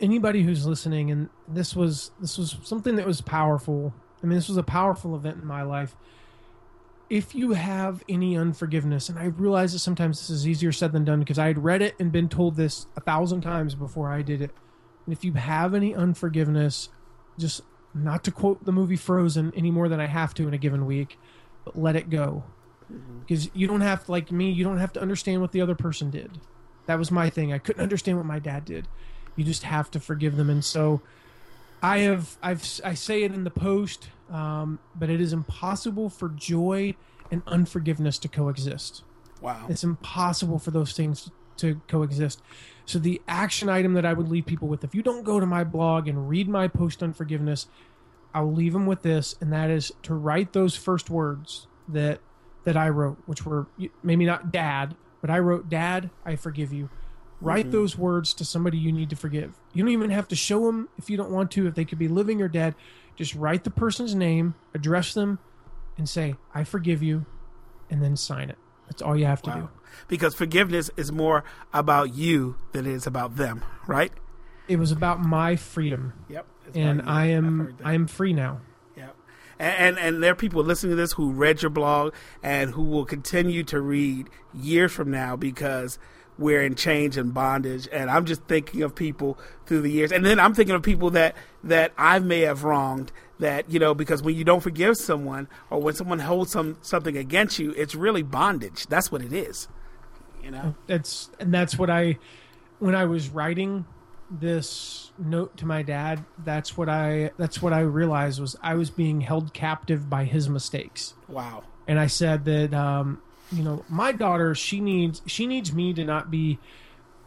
anybody 0.00 0.42
who's 0.42 0.66
listening, 0.66 1.10
and 1.10 1.28
this 1.46 1.76
was 1.76 2.10
this 2.20 2.36
was 2.38 2.56
something 2.64 2.96
that 2.96 3.06
was 3.06 3.20
powerful. 3.20 3.94
I 4.22 4.26
mean, 4.26 4.36
this 4.36 4.48
was 4.48 4.56
a 4.56 4.62
powerful 4.62 5.14
event 5.14 5.38
in 5.40 5.46
my 5.46 5.62
life 5.62 5.94
if 7.10 7.34
you 7.34 7.52
have 7.52 8.02
any 8.08 8.36
unforgiveness, 8.36 9.08
and 9.08 9.18
I 9.18 9.24
realize 9.24 9.72
that 9.72 9.78
sometimes 9.78 10.18
this 10.20 10.30
is 10.30 10.46
easier 10.46 10.72
said 10.72 10.92
than 10.92 11.04
done 11.04 11.20
because 11.20 11.38
I 11.38 11.46
had 11.46 11.64
read 11.64 11.80
it 11.80 11.94
and 11.98 12.12
been 12.12 12.28
told 12.28 12.56
this 12.56 12.86
a 12.96 13.00
thousand 13.00 13.40
times 13.40 13.74
before 13.74 14.10
I 14.10 14.22
did 14.22 14.42
it. 14.42 14.50
And 15.06 15.12
if 15.12 15.24
you 15.24 15.32
have 15.34 15.74
any 15.74 15.94
unforgiveness, 15.94 16.90
just 17.38 17.62
not 17.94 18.24
to 18.24 18.30
quote 18.30 18.64
the 18.64 18.72
movie 18.72 18.96
Frozen 18.96 19.52
any 19.56 19.70
more 19.70 19.88
than 19.88 20.00
I 20.00 20.06
have 20.06 20.34
to 20.34 20.46
in 20.46 20.54
a 20.54 20.58
given 20.58 20.84
week, 20.84 21.18
but 21.64 21.78
let 21.78 21.96
it 21.96 22.10
go. 22.10 22.44
Because 23.20 23.46
mm-hmm. 23.46 23.58
you 23.58 23.66
don't 23.66 23.80
have, 23.80 24.04
to, 24.04 24.10
like 24.10 24.30
me, 24.30 24.50
you 24.50 24.64
don't 24.64 24.78
have 24.78 24.92
to 24.94 25.00
understand 25.00 25.40
what 25.40 25.52
the 25.52 25.62
other 25.62 25.74
person 25.74 26.10
did. 26.10 26.38
That 26.86 26.98
was 26.98 27.10
my 27.10 27.30
thing. 27.30 27.52
I 27.52 27.58
couldn't 27.58 27.82
understand 27.82 28.18
what 28.18 28.26
my 28.26 28.38
dad 28.38 28.66
did. 28.66 28.86
You 29.34 29.44
just 29.44 29.62
have 29.62 29.90
to 29.92 30.00
forgive 30.00 30.36
them. 30.36 30.50
And 30.50 30.64
so 30.64 31.00
I 31.82 31.98
have, 31.98 32.36
I've, 32.42 32.80
I 32.84 32.94
say 32.94 33.22
it 33.22 33.32
in 33.32 33.44
the 33.44 33.50
post 33.50 34.08
um, 34.30 34.78
but 34.94 35.08
it 35.10 35.20
is 35.20 35.32
impossible 35.32 36.10
for 36.10 36.28
joy 36.28 36.94
and 37.30 37.42
unforgiveness 37.46 38.18
to 38.20 38.28
coexist. 38.28 39.02
Wow. 39.40 39.66
It's 39.68 39.84
impossible 39.84 40.58
for 40.58 40.70
those 40.70 40.92
things 40.92 41.30
to 41.58 41.80
coexist. 41.88 42.42
So, 42.84 42.98
the 42.98 43.20
action 43.28 43.68
item 43.68 43.94
that 43.94 44.04
I 44.04 44.12
would 44.12 44.28
leave 44.28 44.46
people 44.46 44.68
with 44.68 44.84
if 44.84 44.94
you 44.94 45.02
don't 45.02 45.24
go 45.24 45.40
to 45.40 45.46
my 45.46 45.64
blog 45.64 46.08
and 46.08 46.28
read 46.28 46.48
my 46.48 46.68
post 46.68 47.02
on 47.02 47.12
forgiveness, 47.12 47.66
I'll 48.34 48.52
leave 48.52 48.72
them 48.72 48.86
with 48.86 49.02
this, 49.02 49.34
and 49.40 49.52
that 49.52 49.70
is 49.70 49.92
to 50.02 50.14
write 50.14 50.52
those 50.52 50.76
first 50.76 51.10
words 51.10 51.66
that 51.88 52.20
that 52.64 52.76
I 52.76 52.88
wrote, 52.88 53.18
which 53.26 53.46
were 53.46 53.66
maybe 54.02 54.26
not 54.26 54.52
dad, 54.52 54.94
but 55.20 55.30
I 55.30 55.38
wrote, 55.38 55.70
Dad, 55.70 56.10
I 56.24 56.36
forgive 56.36 56.72
you. 56.72 56.90
Write 57.40 57.66
mm-hmm. 57.66 57.72
those 57.72 57.96
words 57.96 58.34
to 58.34 58.44
somebody 58.44 58.78
you 58.78 58.90
need 58.90 59.10
to 59.10 59.16
forgive. 59.16 59.54
You 59.72 59.84
don't 59.84 59.92
even 59.92 60.10
have 60.10 60.28
to 60.28 60.36
show 60.36 60.66
them 60.66 60.88
if 60.98 61.08
you 61.08 61.16
don't 61.16 61.30
want 61.30 61.50
to, 61.52 61.66
if 61.68 61.74
they 61.74 61.84
could 61.84 61.98
be 61.98 62.08
living 62.08 62.42
or 62.42 62.48
dead. 62.48 62.74
Just 63.14 63.34
write 63.34 63.64
the 63.64 63.70
person's 63.70 64.14
name, 64.14 64.54
address 64.74 65.14
them, 65.14 65.38
and 65.96 66.08
say, 66.08 66.36
I 66.54 66.64
forgive 66.64 67.02
you, 67.02 67.26
and 67.90 68.02
then 68.02 68.16
sign 68.16 68.50
it. 68.50 68.58
That's 68.88 69.02
all 69.02 69.16
you 69.16 69.26
have 69.26 69.42
to 69.42 69.50
wow. 69.50 69.56
do. 69.56 69.68
Because 70.08 70.34
forgiveness 70.34 70.90
is 70.96 71.12
more 71.12 71.44
about 71.72 72.14
you 72.14 72.56
than 72.72 72.86
it 72.86 72.92
is 72.92 73.06
about 73.06 73.36
them, 73.36 73.64
right? 73.86 74.12
It 74.66 74.78
was 74.78 74.92
about 74.92 75.20
my 75.20 75.56
freedom. 75.56 76.12
Yep. 76.28 76.46
And 76.74 77.02
I 77.02 77.26
am 77.26 77.76
I 77.82 77.94
am 77.94 78.06
free 78.06 78.32
now. 78.32 78.60
Yep. 78.96 79.16
And, 79.58 79.76
and 79.76 79.98
and 79.98 80.22
there 80.22 80.32
are 80.32 80.36
people 80.36 80.62
listening 80.62 80.90
to 80.90 80.96
this 80.96 81.12
who 81.12 81.32
read 81.32 81.62
your 81.62 81.70
blog 81.70 82.14
and 82.42 82.72
who 82.72 82.82
will 82.84 83.06
continue 83.06 83.64
to 83.64 83.80
read 83.80 84.28
years 84.54 84.92
from 84.92 85.10
now 85.10 85.36
because 85.36 85.98
we're 86.38 86.62
in 86.62 86.74
change 86.74 87.16
and 87.16 87.34
bondage. 87.34 87.88
And 87.92 88.10
I'm 88.10 88.24
just 88.24 88.42
thinking 88.44 88.82
of 88.82 88.94
people 88.94 89.38
through 89.66 89.82
the 89.82 89.90
years, 89.90 90.12
and 90.12 90.24
then 90.24 90.38
I'm 90.40 90.54
thinking 90.54 90.74
of 90.74 90.82
people 90.82 91.10
that 91.10 91.36
that 91.64 91.92
I 91.98 92.18
may 92.18 92.40
have 92.40 92.64
wronged. 92.64 93.12
That 93.40 93.70
you 93.70 93.78
know, 93.78 93.94
because 93.94 94.22
when 94.22 94.34
you 94.36 94.44
don't 94.44 94.60
forgive 94.60 94.96
someone, 94.96 95.48
or 95.70 95.80
when 95.80 95.94
someone 95.94 96.20
holds 96.20 96.52
some 96.52 96.78
something 96.82 97.16
against 97.16 97.58
you, 97.58 97.72
it's 97.72 97.94
really 97.94 98.22
bondage. 98.22 98.86
That's 98.86 99.12
what 99.12 99.22
it 99.22 99.32
is. 99.32 99.68
You 100.42 100.50
know, 100.50 100.74
that's 100.86 101.30
and 101.38 101.52
that's 101.52 101.78
what 101.78 101.90
I 101.90 102.18
when 102.78 102.94
I 102.94 103.04
was 103.04 103.28
writing 103.28 103.84
this 104.30 105.10
note 105.18 105.56
to 105.56 105.64
my 105.64 105.82
dad 105.82 106.22
that's 106.44 106.76
what 106.76 106.88
i 106.88 107.30
that's 107.38 107.62
what 107.62 107.72
i 107.72 107.80
realized 107.80 108.38
was 108.38 108.56
i 108.62 108.74
was 108.74 108.90
being 108.90 109.22
held 109.22 109.54
captive 109.54 110.10
by 110.10 110.24
his 110.24 110.50
mistakes 110.50 111.14
wow 111.28 111.62
and 111.86 111.98
i 111.98 112.06
said 112.06 112.44
that 112.44 112.74
um 112.74 113.22
you 113.52 113.62
know, 113.62 113.84
my 113.88 114.12
daughter, 114.12 114.54
she 114.54 114.80
needs 114.80 115.22
she 115.26 115.46
needs 115.46 115.72
me 115.72 115.92
to 115.94 116.04
not 116.04 116.30
be 116.30 116.58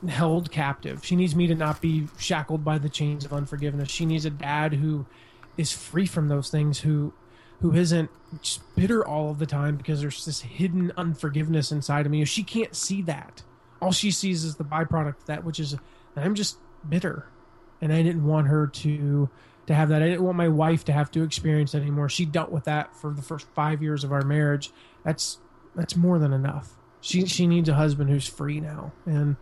held 0.07 0.51
captive. 0.51 1.05
She 1.05 1.15
needs 1.15 1.35
me 1.35 1.47
to 1.47 1.55
not 1.55 1.81
be 1.81 2.07
shackled 2.17 2.63
by 2.63 2.77
the 2.77 2.89
chains 2.89 3.25
of 3.25 3.33
unforgiveness. 3.33 3.89
She 3.89 4.05
needs 4.05 4.25
a 4.25 4.29
dad 4.29 4.73
who 4.73 5.05
is 5.57 5.71
free 5.71 6.05
from 6.05 6.27
those 6.27 6.49
things, 6.49 6.79
who 6.79 7.13
who 7.61 7.73
isn't 7.73 8.09
just 8.41 8.75
bitter 8.75 9.05
all 9.05 9.29
of 9.29 9.39
the 9.39 9.45
time 9.45 9.75
because 9.75 10.01
there's 10.01 10.25
this 10.25 10.41
hidden 10.41 10.91
unforgiveness 10.97 11.71
inside 11.71 12.05
of 12.05 12.11
me. 12.11 12.25
She 12.25 12.43
can't 12.43 12.75
see 12.75 13.01
that. 13.03 13.43
All 13.81 13.91
she 13.91 14.11
sees 14.11 14.43
is 14.43 14.55
the 14.55 14.63
byproduct 14.63 15.19
of 15.19 15.25
that, 15.25 15.43
which 15.43 15.59
is 15.59 15.75
that 16.15 16.25
I'm 16.25 16.35
just 16.35 16.57
bitter. 16.87 17.27
And 17.79 17.91
I 17.91 18.03
didn't 18.03 18.25
want 18.25 18.47
her 18.47 18.67
to 18.67 19.29
to 19.67 19.73
have 19.73 19.89
that. 19.89 20.01
I 20.01 20.07
didn't 20.07 20.23
want 20.23 20.37
my 20.37 20.49
wife 20.49 20.85
to 20.85 20.93
have 20.93 21.11
to 21.11 21.23
experience 21.23 21.75
anymore. 21.75 22.09
She 22.09 22.25
dealt 22.25 22.51
with 22.51 22.65
that 22.65 22.95
for 22.95 23.11
the 23.11 23.21
first 23.21 23.47
five 23.55 23.81
years 23.81 24.03
of 24.03 24.11
our 24.11 24.23
marriage. 24.23 24.71
That's 25.03 25.39
that's 25.75 25.95
more 25.95 26.19
than 26.19 26.33
enough. 26.33 26.73
She 27.01 27.25
she 27.25 27.47
needs 27.47 27.69
a 27.69 27.73
husband 27.73 28.09
who's 28.09 28.27
free 28.27 28.59
now, 28.59 28.91
and 29.05 29.35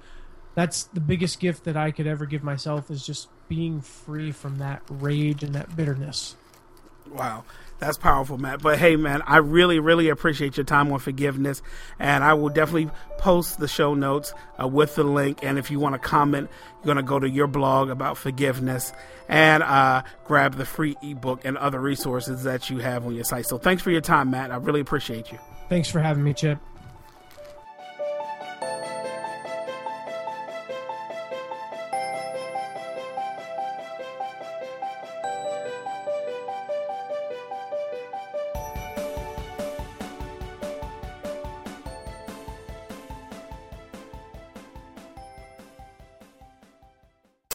that's 0.55 0.83
the 0.85 0.99
biggest 0.99 1.39
gift 1.39 1.65
that 1.65 1.77
I 1.77 1.91
could 1.91 2.07
ever 2.07 2.25
give 2.25 2.43
myself 2.43 2.89
is 2.89 3.05
just 3.05 3.29
being 3.47 3.81
free 3.81 4.31
from 4.31 4.57
that 4.57 4.81
rage 4.89 5.43
and 5.43 5.55
that 5.55 5.75
bitterness. 5.75 6.35
Wow. 7.11 7.43
That's 7.79 7.97
powerful, 7.97 8.37
Matt. 8.37 8.61
But 8.61 8.77
hey, 8.77 8.97
man, 8.97 9.21
I 9.21 9.37
really, 9.37 9.79
really 9.79 10.09
appreciate 10.09 10.57
your 10.57 10.65
time 10.65 10.91
on 10.91 10.99
forgiveness. 10.99 11.61
And 11.97 12.23
I 12.23 12.33
will 12.33 12.49
definitely 12.49 12.91
post 13.17 13.57
the 13.57 13.69
show 13.69 13.93
notes 13.93 14.33
uh, 14.61 14.67
with 14.67 14.95
the 14.95 15.03
link. 15.03 15.39
And 15.43 15.57
if 15.57 15.71
you 15.71 15.79
want 15.79 15.93
to 15.95 15.99
comment, 15.99 16.49
you're 16.83 16.93
going 16.93 16.97
to 16.97 17.09
go 17.09 17.19
to 17.19 17.29
your 17.29 17.47
blog 17.47 17.89
about 17.89 18.17
forgiveness 18.17 18.91
and 19.29 19.63
uh, 19.63 20.03
grab 20.25 20.55
the 20.55 20.65
free 20.65 20.97
ebook 21.01 21.45
and 21.45 21.57
other 21.57 21.79
resources 21.79 22.43
that 22.43 22.69
you 22.69 22.79
have 22.79 23.05
on 23.05 23.15
your 23.15 23.23
site. 23.23 23.45
So 23.45 23.57
thanks 23.57 23.81
for 23.81 23.91
your 23.91 24.01
time, 24.01 24.31
Matt. 24.31 24.51
I 24.51 24.57
really 24.57 24.81
appreciate 24.81 25.31
you. 25.31 25.39
Thanks 25.69 25.89
for 25.89 26.01
having 26.01 26.23
me, 26.23 26.33
Chip. 26.33 26.57